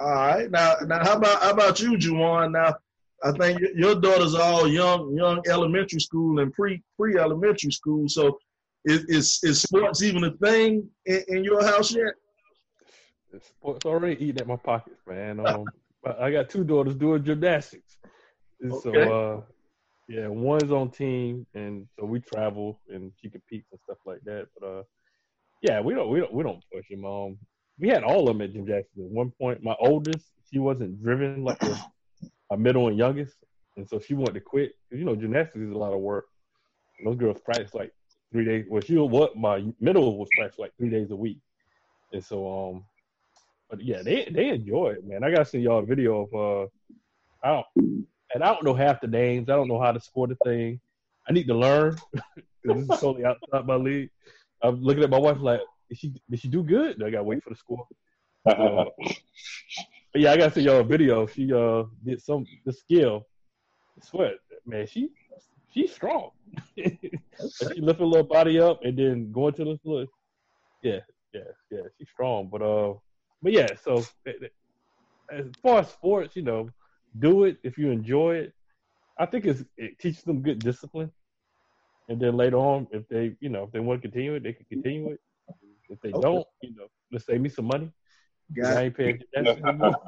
All 0.00 0.08
right, 0.08 0.50
now, 0.50 0.76
now 0.86 1.04
how 1.04 1.16
about 1.16 1.42
how 1.42 1.50
about 1.50 1.80
you, 1.80 1.92
Juwan? 1.92 2.52
Now, 2.52 2.76
I 3.22 3.32
think 3.32 3.60
your 3.74 3.94
daughters 3.94 4.34
are 4.34 4.42
all 4.42 4.68
young, 4.68 5.14
young 5.14 5.42
elementary 5.48 6.00
school 6.00 6.40
and 6.40 6.52
pre 6.52 6.82
pre 6.98 7.18
elementary 7.18 7.70
school. 7.70 8.08
So, 8.08 8.38
is, 8.84 9.04
is 9.04 9.40
is 9.42 9.62
sports 9.62 10.02
even 10.02 10.24
a 10.24 10.32
thing 10.32 10.88
in, 11.06 11.22
in 11.28 11.44
your 11.44 11.64
house 11.64 11.94
yet? 11.94 12.14
Sports 13.40 13.84
already 13.84 14.22
eating 14.24 14.40
at 14.40 14.46
my 14.46 14.56
pockets, 14.56 15.00
man. 15.06 15.44
Um, 15.46 15.64
I 16.20 16.30
got 16.30 16.50
two 16.50 16.64
daughters 16.64 16.94
doing 16.94 17.24
gymnastics. 17.24 17.96
Okay. 18.64 18.80
So 18.82 18.92
uh, 18.92 19.40
yeah, 20.08 20.28
one's 20.28 20.70
on 20.70 20.90
team, 20.90 21.46
and 21.54 21.88
so 21.98 22.04
we 22.04 22.20
travel 22.20 22.80
and 22.88 23.12
she 23.20 23.30
competes 23.30 23.68
and 23.72 23.80
stuff 23.84 23.98
like 24.04 24.20
that. 24.24 24.48
But 24.58 24.66
uh, 24.66 24.82
yeah, 25.62 25.80
we 25.80 25.94
don't 25.94 26.10
we 26.10 26.20
don't 26.20 26.32
we 26.32 26.42
don't 26.42 26.62
push 26.72 26.88
them. 26.90 27.04
Um, 27.04 27.38
we 27.78 27.88
had 27.88 28.04
all 28.04 28.20
of 28.20 28.26
them 28.26 28.42
at 28.42 28.52
gymnastics 28.52 28.98
at 28.98 29.10
one 29.10 29.32
point. 29.40 29.62
My 29.62 29.74
oldest, 29.80 30.26
she 30.50 30.58
wasn't 30.58 31.02
driven 31.02 31.42
like 31.42 31.62
a, 31.62 31.84
middle 32.56 32.88
and 32.88 32.98
youngest, 32.98 33.36
and 33.76 33.88
so 33.88 33.98
she 33.98 34.14
wanted 34.14 34.34
to 34.34 34.40
quit 34.40 34.72
you 34.90 35.04
know 35.04 35.16
gymnastics 35.16 35.64
is 35.64 35.72
a 35.72 35.78
lot 35.78 35.92
of 35.92 36.00
work. 36.00 36.26
And 36.98 37.08
those 37.08 37.16
girls 37.16 37.38
practice 37.44 37.74
like 37.74 37.92
three 38.32 38.44
days. 38.44 38.66
Well, 38.68 38.82
she 38.82 38.96
what 38.96 39.36
my 39.36 39.64
middle 39.80 40.18
was 40.18 40.28
practice 40.36 40.58
like 40.58 40.72
three 40.78 40.90
days 40.90 41.10
a 41.10 41.16
week, 41.16 41.38
and 42.12 42.24
so 42.24 42.70
um, 42.70 42.84
but 43.70 43.82
yeah, 43.82 44.02
they 44.02 44.28
they 44.30 44.48
enjoy 44.48 44.94
it, 44.98 45.04
man. 45.04 45.24
I 45.24 45.30
gotta 45.30 45.44
see 45.44 45.58
y'all 45.58 45.80
a 45.80 45.86
video 45.86 46.22
of 46.22 46.34
uh, 46.34 46.68
I 47.42 47.52
don't, 47.76 48.06
and 48.34 48.42
I 48.42 48.52
don't 48.52 48.64
know 48.64 48.74
half 48.74 49.00
the 49.00 49.06
names. 49.06 49.48
I 49.48 49.56
don't 49.56 49.68
know 49.68 49.80
how 49.80 49.92
to 49.92 50.00
score 50.00 50.26
the 50.26 50.36
thing. 50.44 50.80
I 51.28 51.32
need 51.32 51.46
to 51.46 51.54
learn 51.54 51.96
this 52.64 52.76
is 52.76 52.88
totally 53.00 53.24
outside 53.24 53.66
my 53.66 53.76
league. 53.76 54.10
I'm 54.62 54.82
looking 54.82 55.02
at 55.02 55.10
my 55.10 55.18
wife 55.18 55.38
like, 55.40 55.60
did 55.88 55.98
she 55.98 56.14
did 56.30 56.40
she 56.40 56.48
do 56.48 56.62
good? 56.62 57.02
I 57.02 57.10
gotta 57.10 57.24
wait 57.24 57.42
for 57.42 57.50
the 57.50 57.56
score. 57.56 57.86
Uh, 58.46 58.86
but 60.14 60.22
yeah, 60.22 60.32
I 60.32 60.36
gotta 60.36 60.54
see 60.54 60.60
y'all 60.62 60.80
a 60.80 60.84
video. 60.84 61.26
She 61.26 61.52
uh 61.52 61.82
did 62.04 62.22
some 62.22 62.46
the 62.64 62.72
skill. 62.72 63.26
I 64.00 64.06
swear, 64.06 64.34
man, 64.64 64.86
she 64.86 65.10
she's 65.72 65.92
strong. 65.92 66.30
she 66.78 67.80
lift 67.80 67.98
her 67.98 68.06
little 68.06 68.22
body 68.22 68.60
up 68.60 68.84
and 68.84 68.96
then 68.96 69.32
going 69.32 69.54
to 69.54 69.64
the 69.64 69.70
little, 69.84 70.06
yeah, 70.82 71.00
yeah, 71.32 71.40
yeah, 71.68 71.80
she's 71.98 72.08
strong. 72.08 72.48
But 72.50 72.62
uh, 72.62 72.94
but 73.42 73.52
yeah, 73.52 73.66
so 73.82 74.04
as 75.32 75.46
far 75.60 75.80
as 75.80 75.88
sports, 75.88 76.36
you 76.36 76.42
know, 76.42 76.70
do 77.18 77.44
it 77.44 77.58
if 77.64 77.76
you 77.76 77.90
enjoy 77.90 78.36
it. 78.36 78.54
I 79.18 79.26
think 79.26 79.46
it's, 79.46 79.64
it 79.76 79.98
teaches 79.98 80.22
them 80.22 80.42
good 80.42 80.60
discipline. 80.60 81.10
And 82.08 82.20
then 82.20 82.36
later 82.36 82.56
on, 82.56 82.86
if 82.90 83.08
they, 83.08 83.36
you 83.40 83.48
know, 83.48 83.64
if 83.64 83.72
they 83.72 83.80
want 83.80 84.02
to 84.02 84.08
continue 84.08 84.34
it, 84.34 84.42
they 84.42 84.52
can 84.52 84.66
continue 84.66 85.10
it. 85.10 85.20
If 85.88 86.00
they 86.00 86.10
okay. 86.10 86.20
don't, 86.20 86.46
you 86.62 86.74
know, 86.74 86.86
let's 87.12 87.26
save 87.26 87.40
me 87.40 87.48
some 87.48 87.66
money. 87.66 87.92
Got 88.54 88.76
I 88.76 88.82
ain't 88.84 88.96
paying 88.96 89.20
that 89.34 89.44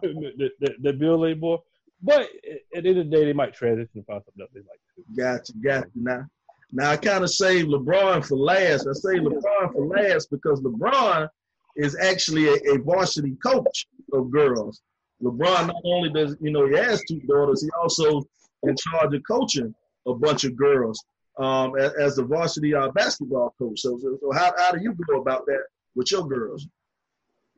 the, 0.03 0.51
the, 0.61 0.75
the 0.81 0.93
bill 0.93 1.25
anymore. 1.25 1.63
But 2.03 2.29
at 2.75 2.83
the 2.83 2.89
end 2.89 2.99
of 2.99 3.11
the 3.11 3.17
day, 3.17 3.25
they 3.25 3.33
might 3.33 3.55
transition 3.55 3.91
and 3.95 4.07
find 4.07 4.23
something 4.25 4.43
else 4.43 4.51
they 4.53 4.61
like. 4.61 5.17
Got 5.17 5.39
Gotcha, 5.39 5.53
got. 5.63 5.87
Now, 5.95 6.27
Now 6.73 6.91
I 6.91 6.97
kind 6.97 7.25
of 7.25 7.31
save 7.31 7.67
LeBron 7.67 8.27
for 8.27 8.37
last. 8.37 8.87
I 8.87 8.93
say 8.93 9.19
LeBron 9.19 9.73
for 9.73 9.87
last 9.87 10.31
because 10.31 10.61
LeBron 10.61 11.29
is 11.77 11.97
actually 12.01 12.49
a, 12.49 12.75
a 12.75 12.79
varsity 12.79 13.37
coach 13.43 13.87
of 14.13 14.31
girls. 14.31 14.83
LeBron 15.23 15.69
not 15.69 15.83
only 15.85 16.11
does 16.11 16.37
you 16.41 16.51
know 16.51 16.67
he 16.67 16.77
has 16.77 17.03
two 17.09 17.21
daughters, 17.21 17.63
he 17.63 17.71
also 17.81 18.23
in 18.63 18.77
charge 18.77 19.15
of 19.15 19.23
coaching 19.29 19.75
a 20.07 20.15
bunch 20.15 20.45
of 20.45 20.57
girls 20.57 21.03
um, 21.39 21.77
as, 21.79 21.93
as 21.95 22.17
the 22.17 22.25
varsity 22.25 22.75
uh, 22.75 22.91
basketball 22.91 23.55
coach. 23.59 23.81
So, 23.81 23.99
so, 23.99 24.19
so 24.21 24.33
how, 24.33 24.53
how 24.57 24.73
do 24.73 24.83
you 24.83 24.95
go 25.09 25.21
about 25.21 25.47
that 25.47 25.63
with 25.95 26.11
your 26.11 26.27
girls, 26.27 26.67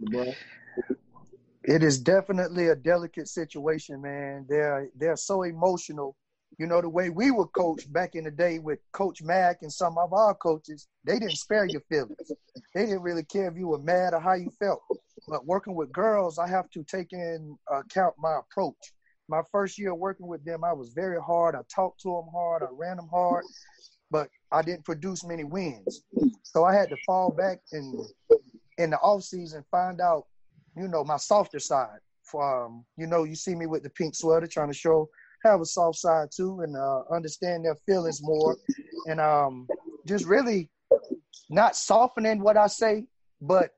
LeBron? 0.02 0.34
It 1.64 1.82
is 1.82 1.98
definitely 2.00 2.68
a 2.68 2.76
delicate 2.76 3.28
situation, 3.28 4.00
man. 4.00 4.46
They're 4.48 4.88
they're 4.96 5.16
so 5.16 5.42
emotional. 5.42 6.16
You 6.58 6.66
know 6.66 6.80
the 6.80 6.88
way 6.88 7.10
we 7.10 7.30
were 7.30 7.46
coached 7.48 7.92
back 7.92 8.14
in 8.14 8.24
the 8.24 8.30
day 8.30 8.58
with 8.58 8.78
Coach 8.92 9.22
Mack 9.22 9.58
and 9.62 9.72
some 9.72 9.98
of 9.98 10.12
our 10.12 10.34
coaches. 10.34 10.88
They 11.04 11.18
didn't 11.18 11.36
spare 11.36 11.66
your 11.66 11.82
feelings. 11.88 12.32
They 12.74 12.86
didn't 12.86 13.02
really 13.02 13.24
care 13.24 13.48
if 13.48 13.56
you 13.56 13.68
were 13.68 13.78
mad 13.78 14.14
or 14.14 14.20
how 14.20 14.34
you 14.34 14.50
felt. 14.58 14.80
But 15.28 15.46
working 15.46 15.74
with 15.74 15.92
girls, 15.92 16.38
I 16.38 16.48
have 16.48 16.70
to 16.70 16.82
take 16.84 17.12
in 17.12 17.56
account 17.70 18.14
my 18.18 18.38
approach 18.38 18.92
my 19.28 19.42
first 19.52 19.78
year 19.78 19.94
working 19.94 20.26
with 20.26 20.44
them, 20.44 20.64
I 20.64 20.72
was 20.72 20.90
very 20.90 21.20
hard. 21.20 21.54
I 21.54 21.60
talked 21.72 22.00
to 22.00 22.08
them 22.08 22.30
hard. 22.32 22.62
I 22.62 22.68
ran 22.72 22.96
them 22.96 23.08
hard, 23.08 23.44
but 24.10 24.30
I 24.50 24.62
didn't 24.62 24.84
produce 24.84 25.24
many 25.24 25.44
wins. 25.44 26.02
So 26.42 26.64
I 26.64 26.74
had 26.74 26.88
to 26.90 26.96
fall 27.06 27.30
back 27.30 27.60
in 27.72 28.06
in 28.78 28.90
the 28.90 28.98
off 28.98 29.24
season, 29.24 29.64
find 29.70 30.00
out, 30.00 30.24
you 30.78 30.88
know, 30.88 31.04
my 31.04 31.16
softer 31.16 31.58
side. 31.58 31.98
Um, 32.34 32.84
you 32.96 33.06
know, 33.06 33.24
you 33.24 33.34
see 33.34 33.54
me 33.54 33.66
with 33.66 33.82
the 33.82 33.90
pink 33.90 34.14
sweater, 34.14 34.46
trying 34.46 34.68
to 34.68 34.74
show 34.74 35.08
have 35.44 35.60
a 35.60 35.64
soft 35.64 35.98
side 35.98 36.28
too, 36.34 36.60
and 36.60 36.76
uh, 36.76 37.02
understand 37.12 37.64
their 37.64 37.76
feelings 37.86 38.20
more, 38.22 38.56
and 39.06 39.20
um, 39.20 39.68
just 40.06 40.26
really 40.26 40.68
not 41.48 41.76
softening 41.76 42.40
what 42.40 42.56
I 42.56 42.66
say, 42.66 43.06
but 43.40 43.70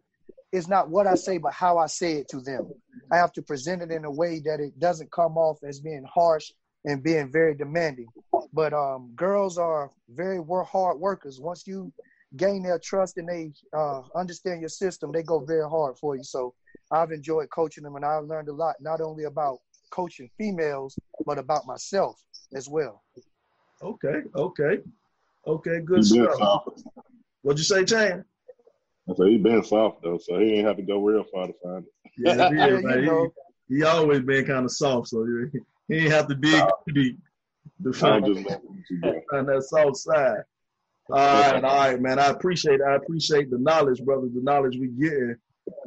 it's 0.52 0.68
not 0.68 0.88
what 0.88 1.06
I 1.06 1.14
say, 1.14 1.38
but 1.38 1.52
how 1.52 1.78
I 1.78 1.86
say 1.86 2.14
it 2.14 2.28
to 2.28 2.40
them. 2.40 2.68
I 3.12 3.16
have 3.16 3.32
to 3.34 3.42
present 3.42 3.82
it 3.82 3.90
in 3.90 4.04
a 4.04 4.10
way 4.10 4.40
that 4.44 4.60
it 4.60 4.78
doesn't 4.78 5.12
come 5.12 5.36
off 5.36 5.58
as 5.62 5.80
being 5.80 6.04
harsh 6.12 6.50
and 6.84 7.02
being 7.02 7.30
very 7.30 7.54
demanding. 7.54 8.08
But 8.52 8.72
um, 8.72 9.12
girls 9.14 9.58
are 9.58 9.90
very 10.08 10.40
work 10.40 10.68
hard 10.68 10.98
workers. 10.98 11.40
Once 11.40 11.66
you 11.66 11.92
gain 12.36 12.62
their 12.62 12.78
trust 12.78 13.18
and 13.18 13.28
they 13.28 13.52
uh, 13.76 14.02
understand 14.14 14.60
your 14.60 14.68
system, 14.68 15.12
they 15.12 15.22
go 15.22 15.40
very 15.44 15.68
hard 15.68 15.98
for 15.98 16.16
you. 16.16 16.24
So 16.24 16.54
I've 16.90 17.12
enjoyed 17.12 17.50
coaching 17.50 17.84
them, 17.84 17.96
and 17.96 18.04
I've 18.04 18.24
learned 18.24 18.48
a 18.48 18.52
lot, 18.52 18.76
not 18.80 19.00
only 19.00 19.24
about 19.24 19.58
coaching 19.90 20.30
females, 20.38 20.98
but 21.26 21.38
about 21.38 21.66
myself 21.66 22.20
as 22.54 22.68
well. 22.68 23.02
Okay, 23.82 24.22
okay, 24.34 24.78
okay, 25.46 25.80
good 25.80 26.04
stuff. 26.04 26.64
What'd 27.42 27.58
you 27.58 27.64
say, 27.64 27.84
Chan? 27.84 28.24
I 29.08 29.14
said 29.14 29.26
he's 29.28 29.42
been 29.42 29.64
soft 29.64 30.02
though, 30.02 30.18
so 30.18 30.38
he 30.38 30.54
ain't 30.54 30.66
have 30.66 30.76
to 30.76 30.82
go 30.82 30.98
real 31.02 31.24
far 31.32 31.46
to 31.46 31.54
find 31.62 31.84
it. 31.84 32.12
Yeah, 32.18 32.48
he, 32.50 32.56
is, 32.60 32.82
you 32.82 33.02
know. 33.02 33.32
he, 33.68 33.76
he, 33.76 33.82
always 33.84 34.20
been 34.20 34.44
kind 34.44 34.64
of 34.64 34.70
soft, 34.70 35.08
so 35.08 35.24
he, 35.24 35.58
he 35.88 36.02
ain't 36.04 36.12
have 36.12 36.28
to 36.28 36.34
dig 36.34 36.62
too 36.86 36.94
deep 36.94 37.18
to 37.82 37.92
find, 37.92 38.24
find 39.30 39.48
that 39.48 39.64
soft 39.68 39.96
side. 39.96 40.42
All 41.08 41.16
right, 41.16 41.64
all 41.64 41.76
right, 41.76 42.00
man. 42.00 42.18
I 42.18 42.26
appreciate 42.26 42.80
I 42.80 42.94
appreciate 42.96 43.50
the 43.50 43.58
knowledge, 43.58 44.04
brother. 44.04 44.28
The 44.32 44.42
knowledge 44.42 44.76
we 44.78 44.88
getting 44.88 45.36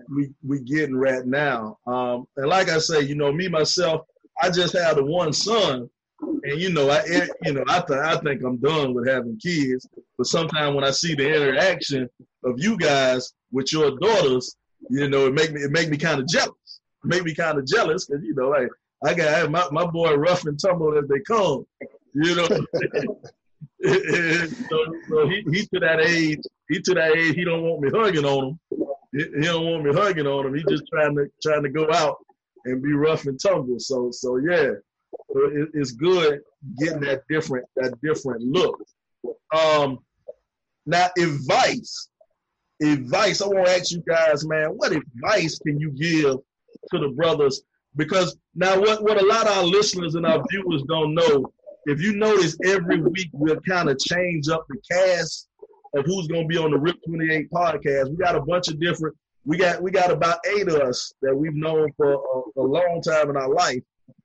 we 0.10 0.32
we 0.46 0.62
getting 0.62 0.96
right 0.96 1.26
now. 1.26 1.78
Um, 1.88 2.28
and 2.38 2.48
like 2.48 2.70
I 2.70 2.80
say, 2.80 3.02
you 3.02 3.16
know, 3.16 3.32
me 3.32 3.48
myself, 3.48 4.02
I 4.42 4.50
just 4.50 4.74
had 4.74 4.98
a 4.98 5.04
one 5.04 5.34
son, 5.34 5.90
and 6.22 6.60
you 6.60 6.72
know, 6.72 6.90
I 6.90 7.04
you 7.44 7.54
know, 7.54 7.64
I 7.68 7.82
th- 7.82 8.00
I 8.00 8.18
think 8.18 8.44
I'm 8.44 8.58
done 8.58 8.94
with 8.94 9.08
having 9.08 9.38
kids. 9.38 9.88
But 10.18 10.28
sometimes 10.28 10.76
when 10.76 10.84
I 10.84 10.92
see 10.92 11.16
the 11.16 11.28
interaction 11.28 12.10
of 12.44 12.56
you 12.58 12.78
guys 12.78 13.34
with 13.52 13.72
your 13.72 13.98
daughters, 14.00 14.56
you 14.90 15.08
know, 15.10 15.28
it 15.28 15.34
make 15.34 15.52
me 15.52 15.62
it 15.62 15.72
make 15.72 15.90
me 15.90 15.98
kind 15.98 16.20
of 16.20 16.28
jealous. 16.28 16.80
It 17.04 17.08
make 17.08 17.24
me 17.24 17.34
kind 17.34 17.58
of 17.58 17.66
jealous 17.66 18.06
because 18.06 18.24
you 18.24 18.36
know, 18.36 18.50
like 18.50 18.70
I 19.04 19.14
got 19.14 19.52
my 19.52 19.68
my 19.72 19.86
boy 19.86 20.14
rough 20.16 20.46
and 20.46 20.60
tumble 20.60 20.98
as 20.98 21.08
they 21.08 21.20
come. 21.22 21.66
You 22.14 22.36
know. 22.36 22.48
so, 23.84 24.78
so 25.10 25.28
he, 25.28 25.44
he 25.52 25.66
to 25.66 25.80
that 25.80 26.00
age, 26.06 26.40
he 26.70 26.80
to 26.80 26.94
that 26.94 27.18
age, 27.18 27.36
he 27.36 27.44
don't 27.44 27.64
want 27.64 27.82
me 27.82 27.90
hugging 27.94 28.24
on 28.24 28.50
him. 28.50 28.60
He, 29.14 29.42
don't 29.42 29.66
want 29.66 29.84
me 29.84 29.94
hugging 29.94 30.28
on 30.28 30.48
him. 30.48 30.56
He 30.56 30.64
just 30.68 30.84
trying 30.92 31.16
to 31.16 31.28
trying 31.42 31.64
to 31.64 31.70
go 31.70 31.88
out 31.92 32.18
and 32.66 32.82
be 32.82 32.94
rough 32.94 33.26
and 33.26 33.40
tumble. 33.40 33.80
So 33.80 34.10
so 34.12 34.38
yeah, 34.38 34.72
it, 35.30 35.70
it's 35.74 35.92
good 35.92 36.42
getting 36.80 37.02
that 37.02 37.24
different 37.30 37.66
that 37.76 37.94
different 38.02 38.42
look. 38.42 38.82
Um, 39.56 40.00
now 40.86 41.08
advice 41.18 42.10
advice. 42.82 43.42
I 43.42 43.48
want 43.48 43.68
to 43.68 43.72
ask 43.72 43.92
you 43.92 44.04
guys, 44.08 44.46
man, 44.46 44.70
what 44.70 44.92
advice 44.92 45.60
can 45.60 45.80
you 45.80 45.92
give 45.92 46.38
to 46.92 47.00
the 47.00 47.10
brothers? 47.16 47.62
Because 47.96 48.36
now, 48.56 48.80
what, 48.80 49.04
what 49.04 49.22
a 49.22 49.26
lot 49.26 49.48
of 49.48 49.58
our 49.58 49.64
listeners 49.64 50.16
and 50.16 50.26
our 50.26 50.44
viewers 50.50 50.84
don't 50.88 51.14
know, 51.14 51.52
if 51.86 52.02
you 52.02 52.16
notice, 52.16 52.58
every 52.66 53.02
week 53.02 53.30
we'll 53.34 53.60
kind 53.62 53.90
of 53.90 54.00
change 54.00 54.48
up 54.48 54.66
the 54.70 54.78
cast 54.90 55.50
of 55.94 56.06
who's 56.06 56.28
to 56.28 56.46
be 56.46 56.58
on 56.58 56.72
the 56.72 56.80
Rip 56.80 56.98
28 57.08 57.50
podcast. 57.52 58.10
We 58.10 58.18
got 58.18 58.36
a 58.36 58.42
bunch 58.42 58.68
of 58.68 58.80
different. 58.80 59.16
We 59.46 59.58
got 59.58 59.82
we 59.82 59.92
got 59.92 60.12
about 60.12 60.40
eight 60.48 60.68
of 60.68 60.76
us 60.76 61.14
that 61.22 61.36
we've 61.36 61.56
known 61.56 61.92
for 61.98 62.14
a, 62.14 62.62
a 62.62 62.64
long 62.64 63.02
time 63.02 63.30
in 63.30 63.38
our 63.38 63.50
life, 63.50 63.82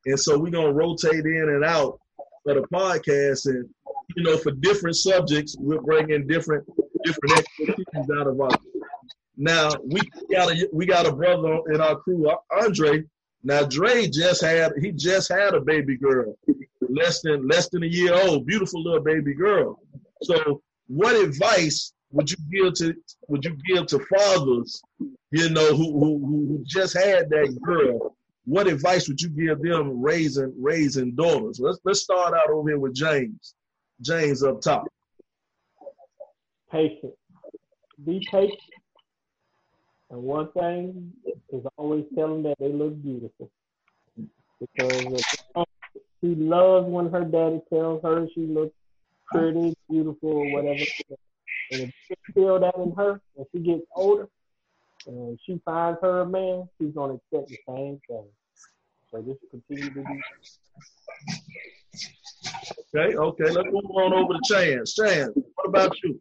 and 0.06 0.18
so 0.18 0.38
we're 0.38 0.50
gonna 0.50 0.72
rotate 0.72 1.24
in 1.24 1.48
and 1.48 1.64
out 1.64 1.98
for 2.44 2.54
the 2.54 2.62
podcast. 2.72 3.46
And 3.46 3.68
you 4.16 4.22
know, 4.22 4.36
for 4.36 4.52
different 4.52 4.96
subjects, 4.96 5.56
we're 5.58 5.80
bringing 5.80 6.26
different 6.26 6.64
different 7.04 7.38
expertise 7.38 8.10
out 8.18 8.26
of 8.28 8.40
us. 8.40 8.56
Now 9.36 9.70
we 9.84 10.00
got 10.30 10.52
a 10.52 10.68
we 10.72 10.86
got 10.86 11.06
a 11.06 11.12
brother 11.12 11.60
in 11.72 11.80
our 11.80 11.96
crew, 11.96 12.30
Andre. 12.50 13.04
Now 13.42 13.64
Dre 13.64 14.08
just 14.08 14.40
had 14.40 14.72
he 14.80 14.92
just 14.92 15.30
had 15.30 15.54
a 15.54 15.60
baby 15.60 15.96
girl, 15.96 16.36
less 16.88 17.22
than 17.22 17.46
less 17.46 17.68
than 17.68 17.82
a 17.82 17.86
year 17.86 18.14
old, 18.14 18.46
beautiful 18.46 18.82
little 18.82 19.02
baby 19.02 19.34
girl. 19.34 19.80
So 20.22 20.62
what 20.88 21.16
advice 21.16 21.92
would 22.10 22.30
you 22.30 22.36
give 22.50 22.74
to 22.74 22.94
would 23.28 23.44
you 23.44 23.56
give 23.66 23.86
to 23.86 23.98
fathers, 24.00 24.82
you 25.30 25.48
know, 25.50 25.74
who 25.74 25.92
who, 25.98 26.18
who 26.26 26.64
just 26.66 26.96
had 26.96 27.30
that 27.30 27.56
girl? 27.62 28.16
What 28.44 28.66
advice 28.66 29.08
would 29.08 29.20
you 29.20 29.28
give 29.28 29.60
them 29.62 30.00
raising 30.02 30.52
raising 30.58 31.14
daughters? 31.14 31.60
Let's 31.60 31.78
let's 31.84 32.00
start 32.00 32.34
out 32.34 32.50
over 32.50 32.70
here 32.70 32.78
with 32.78 32.94
James. 32.94 33.54
James 34.00 34.42
up 34.42 34.60
top 34.60 34.86
patient. 36.70 37.14
Be 38.04 38.24
patient. 38.30 38.58
And 40.10 40.22
one 40.22 40.50
thing 40.52 41.12
is 41.52 41.64
always 41.76 42.04
tell 42.14 42.28
them 42.28 42.42
that 42.44 42.56
they 42.58 42.72
look 42.72 43.00
beautiful. 43.02 43.50
Because 44.60 45.24
she 46.20 46.34
loves 46.34 46.88
when 46.88 47.10
her 47.10 47.24
daddy 47.24 47.60
tells 47.68 48.02
her 48.02 48.26
she 48.34 48.40
looks 48.40 48.74
pretty, 49.32 49.74
beautiful, 49.88 50.30
or 50.30 50.52
whatever. 50.52 50.84
And 51.70 51.80
if 51.82 51.92
you 52.08 52.16
feel 52.34 52.60
that 52.60 52.76
in 52.76 52.92
her, 52.96 53.20
when 53.34 53.46
she 53.52 53.60
gets 53.60 53.82
older, 53.94 54.28
and 55.06 55.38
she 55.44 55.60
finds 55.64 55.98
her 56.02 56.22
a 56.22 56.26
man, 56.26 56.68
she's 56.78 56.94
gonna 56.94 57.14
accept 57.14 57.48
the 57.48 57.58
same 57.66 58.00
thing. 58.08 58.26
So 59.10 59.22
just 59.22 59.40
continue 59.50 59.90
to 59.90 60.02
do. 60.02 60.20
Okay, 62.94 63.16
okay. 63.16 63.50
Let's 63.50 63.68
move 63.70 63.90
on 63.94 64.12
over 64.12 64.34
to 64.34 64.40
Chance. 64.44 64.94
Chance, 64.94 65.32
what 65.54 65.68
about 65.68 65.96
you? 66.02 66.20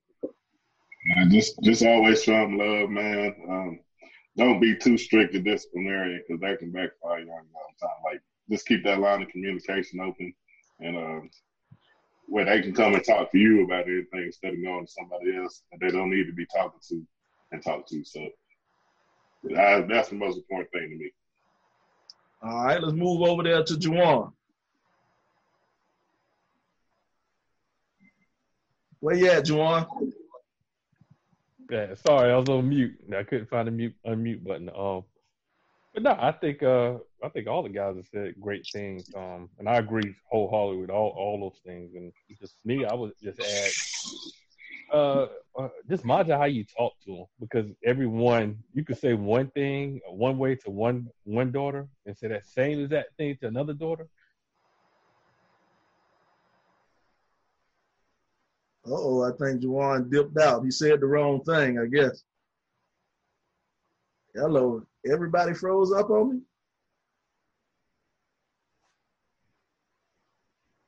Man, 1.06 1.30
just 1.30 1.60
just 1.64 1.84
always 1.84 2.24
show 2.24 2.34
them 2.34 2.58
love, 2.58 2.90
man. 2.90 3.36
Um, 3.50 3.80
don't 4.38 4.60
be 4.60 4.76
too 4.76 4.98
strict 4.98 5.34
and 5.36 5.44
disciplinary 5.44 6.22
because 6.28 6.42
that 6.42 6.60
can 6.60 6.72
backfire 6.72 7.20
on 7.20 7.26
you 7.26 7.32
on 7.32 7.46
time. 7.82 7.90
Like 8.06 8.22
just 8.50 8.68
keep 8.68 8.84
that 8.84 9.00
line 9.00 9.22
of 9.22 9.30
communication 9.30 10.00
open, 10.00 10.34
and 10.80 10.98
um, 10.98 11.30
where 12.28 12.46
they 12.46 12.62
can 12.62 12.74
come 12.74 12.94
and 12.94 13.04
talk 13.04 13.32
to 13.32 13.38
you 13.38 13.64
about 13.64 13.88
anything 13.88 14.24
instead 14.26 14.54
of 14.54 14.62
going 14.62 14.86
to 14.86 14.92
somebody 14.92 15.36
else 15.36 15.64
that 15.72 15.80
they 15.80 15.90
don't 15.90 16.10
need 16.10 16.26
to 16.26 16.34
be 16.34 16.46
talking 16.46 16.80
to 16.90 17.06
and 17.52 17.64
talk 17.64 17.88
to. 17.88 18.04
So 18.04 18.28
I, 19.58 19.82
that's 19.82 20.10
the 20.10 20.16
most 20.16 20.38
important 20.38 20.72
thing 20.72 20.90
to 20.90 20.96
me. 20.96 21.12
All 22.44 22.66
right, 22.66 22.82
let's 22.82 22.96
move 22.96 23.22
over 23.22 23.44
there 23.44 23.64
to 23.64 23.74
Juwan. 23.74 24.34
Where 29.00 29.16
you 29.16 29.30
at, 29.30 29.46
Juwan? 29.46 29.88
Yeah, 31.70 31.94
sorry, 31.96 32.32
I 32.32 32.38
was 32.38 32.50
on 32.50 32.70
mute. 32.70 32.96
I 33.16 33.24
couldn't 33.24 33.50
find 33.50 33.68
the 33.68 33.72
mute 33.72 33.96
unmute 34.06 34.44
button. 34.44 34.70
Um, 34.76 35.04
but 35.98 36.04
no, 36.04 36.16
I 36.24 36.32
think 36.32 36.62
uh, 36.62 36.98
I 37.24 37.30
think 37.30 37.48
all 37.48 37.64
the 37.64 37.70
guys 37.70 37.96
have 37.96 38.06
said 38.14 38.36
great 38.40 38.68
things. 38.72 39.10
Um, 39.16 39.50
and 39.58 39.68
I 39.68 39.78
agree 39.78 40.14
wholeheartedly 40.30 40.82
with 40.82 40.92
all 40.92 41.10
all 41.18 41.40
those 41.40 41.60
things. 41.66 41.96
And 41.96 42.14
just 42.40 42.54
me, 42.64 42.86
I 42.86 42.94
would 42.94 43.14
just 43.24 43.40
add, 43.40 44.96
uh, 44.96 45.26
uh 45.58 45.70
just 45.90 46.06
mind 46.06 46.30
how 46.30 46.44
you 46.44 46.66
talk 46.66 46.94
to 47.06 47.16
them 47.16 47.26
because 47.40 47.66
everyone 47.84 48.60
you 48.76 48.86
could 48.86 49.00
say 49.00 49.16
one 49.16 49.50
thing 49.50 50.00
one 50.08 50.38
way 50.38 50.54
to 50.54 50.70
one 50.70 51.08
one 51.24 51.52
daughter 51.52 51.88
and 52.06 52.16
say 52.16 52.28
that 52.28 52.46
same 52.46 52.80
exact 52.80 53.18
thing 53.18 53.36
to 53.42 53.48
another 53.48 53.74
daughter. 53.74 54.08
oh, 58.86 59.24
I 59.24 59.32
think 59.36 59.64
Juwan 59.64 60.12
dipped 60.12 60.38
out. 60.38 60.64
He 60.64 60.70
said 60.70 61.00
the 61.00 61.08
wrong 61.08 61.44
thing, 61.44 61.80
I 61.80 61.88
guess. 61.88 62.24
Hello, 64.36 64.86
everybody 65.12 65.54
froze 65.54 65.92
up 65.92 66.10
on 66.10 66.32
me? 66.32 66.42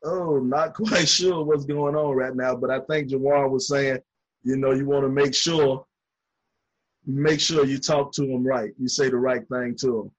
Oh, 0.04 0.40
not 0.40 0.74
quite 0.76 1.08
sure 1.08 1.44
what's 1.44 1.66
going 1.66 1.96
on 1.96 2.16
right 2.16 2.36
now, 2.36 2.56
but 2.56 2.70
I 2.70 2.80
think 2.82 3.10
Jawan 3.10 3.52
was 3.52 3.68
saying, 3.68 4.00
you 4.44 4.58
know, 4.58 4.72
you 4.72 4.86
want 4.86 5.04
to 5.04 5.10
make 5.10 5.36
sure, 5.36 5.86
make 7.06 7.40
sure 7.40 7.66
you 7.66 7.78
talk 7.78 8.14
to 8.14 8.24
him 8.24 8.46
right. 8.46 8.72
You 8.78 8.88
say 8.88 9.10
the 9.10 9.18
right 9.18 9.48
thing 9.50 9.76
to 9.82 10.02
him. 10.02 10.12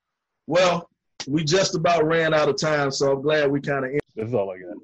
Well, 0.47 0.89
we 1.27 1.45
just 1.45 1.75
about 1.75 2.05
ran 2.05 2.35
out 2.35 2.49
of 2.49 2.59
time, 2.59 2.91
so 2.91 3.13
I'm 3.13 3.23
glad 3.23 3.51
we 3.51 3.61
kind 3.61 3.85
of. 3.85 3.93
That's 4.17 4.35
all 4.35 4.51
I 4.51 4.59
got. 4.59 4.77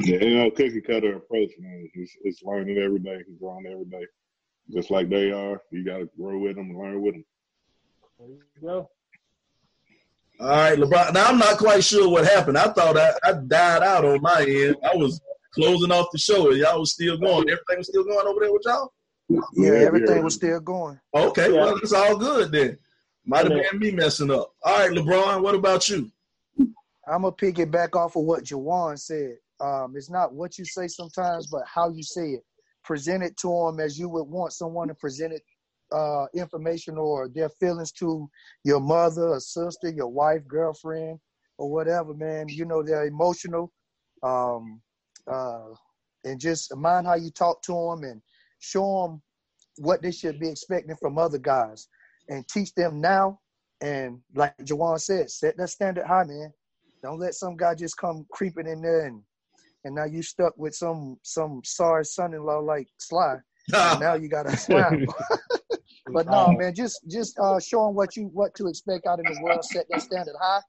Yeah, 0.00 0.24
you 0.24 0.36
know, 0.36 0.50
cookie 0.50 0.80
cutter 0.80 1.16
approach, 1.16 1.50
man. 1.58 1.88
It's, 1.94 2.16
it's 2.22 2.42
learning 2.42 2.78
every 2.78 3.00
day, 3.00 3.22
growing 3.38 3.66
every 3.66 3.84
day. 3.84 4.06
Just 4.72 4.90
like 4.90 5.08
they 5.08 5.32
are, 5.32 5.60
you 5.70 5.84
got 5.84 5.98
to 5.98 6.10
grow 6.16 6.38
with 6.38 6.56
them 6.56 6.70
and 6.70 6.78
learn 6.78 7.00
with 7.02 7.14
them. 7.14 7.24
There 8.18 8.28
you 8.28 8.40
go. 8.62 8.90
All 10.40 10.48
right, 10.48 10.78
LeBron. 10.78 11.12
Now 11.12 11.26
I'm 11.26 11.38
not 11.38 11.58
quite 11.58 11.84
sure 11.84 12.08
what 12.08 12.24
happened. 12.24 12.56
I 12.56 12.68
thought 12.68 12.96
I, 12.96 13.12
I 13.24 13.32
died 13.32 13.82
out 13.82 14.04
on 14.04 14.22
my 14.22 14.44
end. 14.46 14.76
I 14.82 14.96
was 14.96 15.20
closing 15.52 15.92
off 15.92 16.06
the 16.12 16.18
show, 16.18 16.50
and 16.50 16.58
y'all 16.58 16.80
was 16.80 16.92
still 16.92 17.18
going. 17.18 17.48
Everything 17.50 17.78
was 17.78 17.88
still 17.88 18.04
going 18.04 18.26
over 18.26 18.40
there 18.40 18.52
with 18.52 18.62
y'all. 18.64 18.92
Yeah, 19.54 19.72
everything 19.72 20.16
yeah. 20.16 20.22
was 20.22 20.34
still 20.34 20.60
going. 20.60 20.98
Okay, 21.14 21.52
Yeah. 21.52 21.60
well 21.60 21.76
it's 21.76 21.92
all 21.92 22.16
good 22.16 22.52
then. 22.52 22.78
Might 23.26 23.50
have 23.50 23.70
been 23.70 23.78
me 23.78 23.90
messing 23.92 24.30
up. 24.30 24.52
All 24.62 24.78
right, 24.78 24.90
LeBron. 24.90 25.42
What 25.42 25.54
about 25.54 25.88
you? 25.88 26.10
I'm 26.58 27.22
gonna 27.22 27.32
piggyback 27.32 27.94
off 27.94 28.16
of 28.16 28.24
what 28.24 28.44
Jawan 28.44 28.98
said. 28.98 29.36
Um, 29.60 29.94
it's 29.94 30.10
not 30.10 30.32
what 30.32 30.58
you 30.58 30.64
say 30.64 30.88
sometimes, 30.88 31.48
but 31.48 31.62
how 31.66 31.90
you 31.90 32.02
say 32.02 32.30
it. 32.30 32.44
Present 32.84 33.22
it 33.22 33.36
to 33.38 33.48
them 33.48 33.80
as 33.80 33.98
you 33.98 34.08
would 34.08 34.24
want 34.24 34.52
someone 34.52 34.88
to 34.88 34.94
present 34.94 35.32
it, 35.32 35.42
uh, 35.92 36.26
information 36.34 36.96
or 36.96 37.28
their 37.28 37.48
feelings 37.48 37.92
to 37.92 38.28
your 38.64 38.80
mother, 38.80 39.34
a 39.34 39.40
sister, 39.40 39.90
your 39.90 40.08
wife, 40.08 40.46
girlfriend, 40.46 41.18
or 41.58 41.70
whatever. 41.70 42.14
Man, 42.14 42.48
you 42.48 42.64
know 42.64 42.82
they're 42.82 43.06
emotional, 43.06 43.72
um, 44.22 44.80
uh, 45.30 45.68
and 46.24 46.40
just 46.40 46.74
mind 46.76 47.06
how 47.06 47.14
you 47.14 47.30
talk 47.30 47.62
to 47.62 47.72
them 47.72 48.04
and 48.04 48.22
show 48.60 49.02
them 49.02 49.22
what 49.76 50.02
they 50.02 50.10
should 50.12 50.38
be 50.38 50.48
expecting 50.48 50.96
from 50.96 51.18
other 51.18 51.38
guys, 51.38 51.88
and 52.28 52.46
teach 52.48 52.74
them 52.74 53.00
now. 53.00 53.38
And 53.80 54.20
like 54.34 54.56
Jawan 54.58 55.00
said, 55.00 55.30
set 55.30 55.56
that 55.56 55.68
standard 55.68 56.06
high, 56.06 56.24
man. 56.24 56.52
Don't 57.02 57.18
let 57.18 57.34
some 57.34 57.56
guy 57.56 57.74
just 57.74 57.96
come 57.96 58.26
creeping 58.30 58.66
in 58.66 58.82
there 58.82 59.06
and 59.06 59.22
and 59.84 59.94
now 59.94 60.04
you 60.04 60.22
stuck 60.22 60.56
with 60.56 60.74
some 60.74 61.18
some 61.22 61.62
sorry 61.64 62.04
son-in-law 62.04 62.60
like 62.60 62.88
Sly. 62.98 63.36
And 63.72 64.00
now 64.00 64.14
you 64.14 64.28
got 64.28 64.46
to 64.46 64.56
slap. 64.56 64.92
but 66.12 66.26
no, 66.26 66.52
man, 66.52 66.74
just 66.74 67.00
just 67.08 67.38
uh, 67.38 67.60
show 67.60 67.86
them 67.86 67.94
what 67.94 68.16
you 68.16 68.24
what 68.32 68.54
to 68.56 68.66
expect 68.66 69.06
out 69.06 69.18
in 69.18 69.24
the 69.24 69.40
world. 69.42 69.64
Set 69.64 69.86
that 69.90 70.02
standard 70.02 70.34
high, 70.40 70.60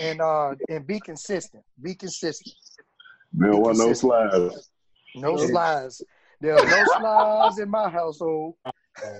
and 0.00 0.20
uh 0.20 0.54
and 0.68 0.86
be 0.86 1.00
consistent. 1.00 1.64
Be 1.82 1.94
consistent. 1.94 2.54
There 3.32 3.52
don't 3.52 3.60
want 3.60 3.78
no 3.78 3.92
slides. 3.92 4.70
No 5.14 5.36
slides. 5.36 6.02
There 6.40 6.56
are 6.56 6.64
no 6.64 6.84
slides 6.98 7.58
in 7.58 7.68
my 7.68 7.88
household. 7.88 8.54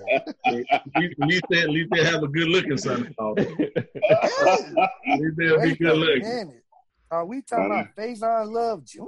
at 0.07 0.53
least, 0.53 0.69
at 0.71 1.27
least 1.27 1.43
they, 1.49 1.61
at 1.61 1.69
least 1.69 1.89
they 1.91 2.03
have 2.03 2.23
a 2.23 2.27
good 2.27 2.47
looking 2.47 2.77
son-in-law. 2.77 3.35
At 3.37 5.19
least 5.19 5.37
they'll 5.37 5.61
be 5.61 5.69
Wait 5.69 5.79
good 5.79 5.91
a 5.91 5.93
looking. 5.93 6.61
Minute. 7.09 7.21
Are 7.21 7.25
we 7.25 7.41
talking 7.41 7.65
about 7.65 7.87
Faizon 7.97 8.51
Love 8.51 8.85
Jr.? 8.85 9.01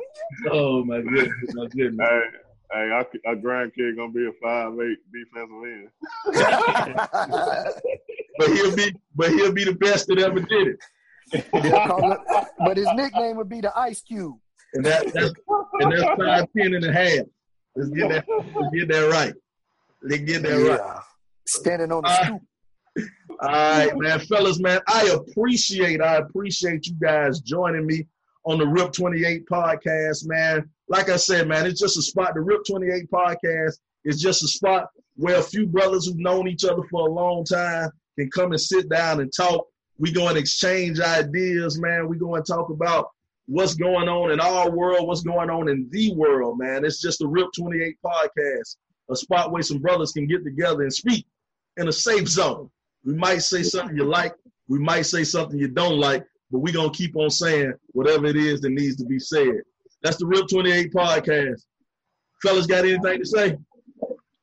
Oh 0.52 0.84
my 0.84 1.02
goodness, 1.02 1.54
my 1.54 1.68
goodness. 1.68 2.08
Hey, 2.08 2.22
hey, 2.74 2.90
our, 2.92 3.06
our 3.28 3.36
grandkid 3.36 3.96
gonna 3.96 4.12
be 4.12 4.28
a 4.28 4.32
five 4.42 4.74
eight 4.80 4.98
defensive 5.12 5.64
end. 5.64 5.90
But 8.38 8.48
he'll 8.54 8.76
be, 8.76 8.96
but 9.14 9.30
he'll 9.30 9.52
be 9.52 9.66
the 9.66 9.74
best 9.76 10.08
that 10.08 10.18
ever 10.18 10.40
did 10.40 10.68
it. 10.70 10.80
It- 11.34 11.46
but 12.66 12.78
his 12.78 12.88
nickname 12.96 13.36
would 13.38 13.50
be 13.50 13.62
the 13.62 13.78
Ice 13.78 14.02
Cube. 14.02 14.36
And 14.74 14.86
that, 14.86 15.06
that's 15.14 15.32
and 15.82 15.92
that's 15.92 16.20
five 16.20 16.48
ten 16.58 16.74
and 16.74 16.84
a 16.86 16.92
half. 16.94 17.26
Let's 17.76 17.90
get 17.90 18.10
that, 18.10 18.26
let's 18.28 18.74
get 18.76 18.88
that 18.88 19.10
right. 19.12 19.34
Let's 20.02 20.24
get 20.24 20.42
that 20.44 20.56
right. 20.56 21.02
Standing 21.48 21.92
on 21.92 22.02
the 22.04 22.10
Uh, 22.10 22.24
stoop. 22.26 22.42
All 23.42 23.50
right, 23.50 23.98
man, 23.98 24.20
fellas, 24.20 24.60
man. 24.60 24.82
I 24.88 25.08
appreciate, 25.08 26.00
I 26.00 26.18
appreciate 26.18 26.86
you 26.86 26.94
guys 27.02 27.40
joining 27.40 27.88
me 27.88 28.06
on 28.46 28.60
the 28.60 28.68
Rip 28.68 28.92
28 28.92 29.48
podcast, 29.48 30.28
man. 30.28 30.70
Like 30.90 31.10
I 31.10 31.16
said, 31.16 31.48
man, 31.48 31.66
it's 31.66 31.80
just 31.80 31.98
a 31.98 32.04
spot. 32.04 32.36
The 32.36 32.42
Rip 32.42 32.62
28 32.70 33.10
podcast 33.10 33.80
is 34.06 34.22
just 34.22 34.44
a 34.44 34.48
spot 34.48 34.90
where 35.16 35.40
a 35.40 35.42
few 35.42 35.66
brothers 35.66 36.06
who've 36.06 36.20
known 36.20 36.48
each 36.48 36.64
other 36.66 36.84
for 36.92 37.08
a 37.08 37.12
long 37.12 37.44
time 37.44 37.90
can 38.16 38.30
come 38.30 38.52
and 38.52 38.62
sit 38.62 38.90
down 38.90 39.22
and 39.22 39.34
talk. 39.36 39.66
We 39.98 40.12
go 40.12 40.28
and 40.28 40.38
exchange 40.38 41.00
ideas, 41.00 41.80
man. 41.80 42.08
We 42.08 42.20
go 42.20 42.36
and 42.36 42.46
talk 42.46 42.70
about 42.70 43.08
what's 43.48 43.74
going 43.74 44.08
on 44.08 44.30
in 44.30 44.40
our 44.40 44.70
world, 44.70 45.08
what's 45.08 45.24
going 45.24 45.50
on 45.50 45.68
in 45.68 45.90
the 45.90 46.14
world, 46.14 46.60
man. 46.60 46.86
It's 46.86 47.02
just 47.02 47.18
the 47.18 47.28
Rip 47.28 47.48
28 47.58 47.98
podcast, 48.06 48.76
a 49.10 49.16
spot 49.16 49.52
where 49.52 49.64
some 49.64 49.80
brothers 49.80 50.12
can 50.12 50.28
get 50.28 50.44
together 50.44 50.84
and 50.84 50.94
speak 50.94 51.26
in 51.78 51.88
a 51.88 51.92
safe 51.92 52.28
zone. 52.28 52.70
We 53.04 53.14
might 53.14 53.40
say 53.40 53.64
something 53.64 53.96
you 53.96 54.06
like, 54.06 54.34
we 54.68 54.80
might 54.80 55.04
say 55.04 55.24
something 55.24 55.58
you 55.58 55.68
don't 55.68 56.00
like, 56.00 56.24
but 56.52 56.60
we're 56.60 56.74
gonna 56.74 56.92
keep 56.92 57.16
on 57.16 57.30
saying 57.30 57.74
whatever 57.90 58.26
it 58.28 58.36
is 58.36 58.62
that 58.62 58.72
needs 58.72 58.96
to 58.98 59.06
be 59.06 59.20
said. 59.20 59.62
That's 60.04 60.18
the 60.18 60.26
Real 60.26 60.46
28 60.46 60.92
podcast. 60.94 61.62
Fellas 62.42 62.66
got 62.66 62.86
anything 62.86 63.20
to 63.20 63.26
say? 63.26 63.50
Hey, 63.50 63.58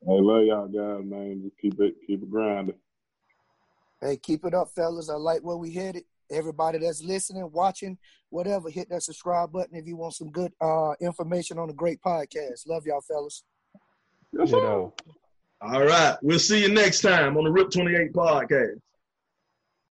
love 0.05 0.45
y'all 0.45 0.67
guys, 0.67 1.05
man. 1.05 1.41
Just 1.43 1.57
keep 1.57 1.79
it 1.79 1.95
keep 2.07 2.23
it 2.23 2.31
grinding. 2.31 2.75
Hey, 4.01 4.17
keep 4.17 4.45
it 4.45 4.53
up, 4.53 4.69
fellas. 4.69 5.09
I 5.09 5.15
like 5.15 5.41
where 5.41 5.57
we 5.57 5.73
headed. 5.73 6.03
Everybody 6.31 6.77
that's 6.77 7.03
listening, 7.03 7.49
watching, 7.51 7.97
whatever, 8.29 8.69
hit 8.69 8.89
that 8.89 9.03
subscribe 9.03 9.51
button 9.51 9.75
if 9.75 9.85
you 9.87 9.97
want 9.97 10.13
some 10.13 10.31
good 10.31 10.53
uh, 10.61 10.93
information 11.01 11.57
on 11.57 11.69
a 11.69 11.73
great 11.73 11.99
podcast. 12.01 12.67
Love 12.67 12.85
y'all, 12.85 13.01
fellas. 13.01 13.43
You 14.31 14.45
know. 14.45 14.93
All 15.61 15.83
right. 15.83 16.17
We'll 16.21 16.39
see 16.39 16.61
you 16.61 16.69
next 16.69 17.01
time 17.01 17.37
on 17.37 17.43
the 17.43 17.51
Rip 17.51 17.69
28 17.71 18.13
podcast. 18.13 18.79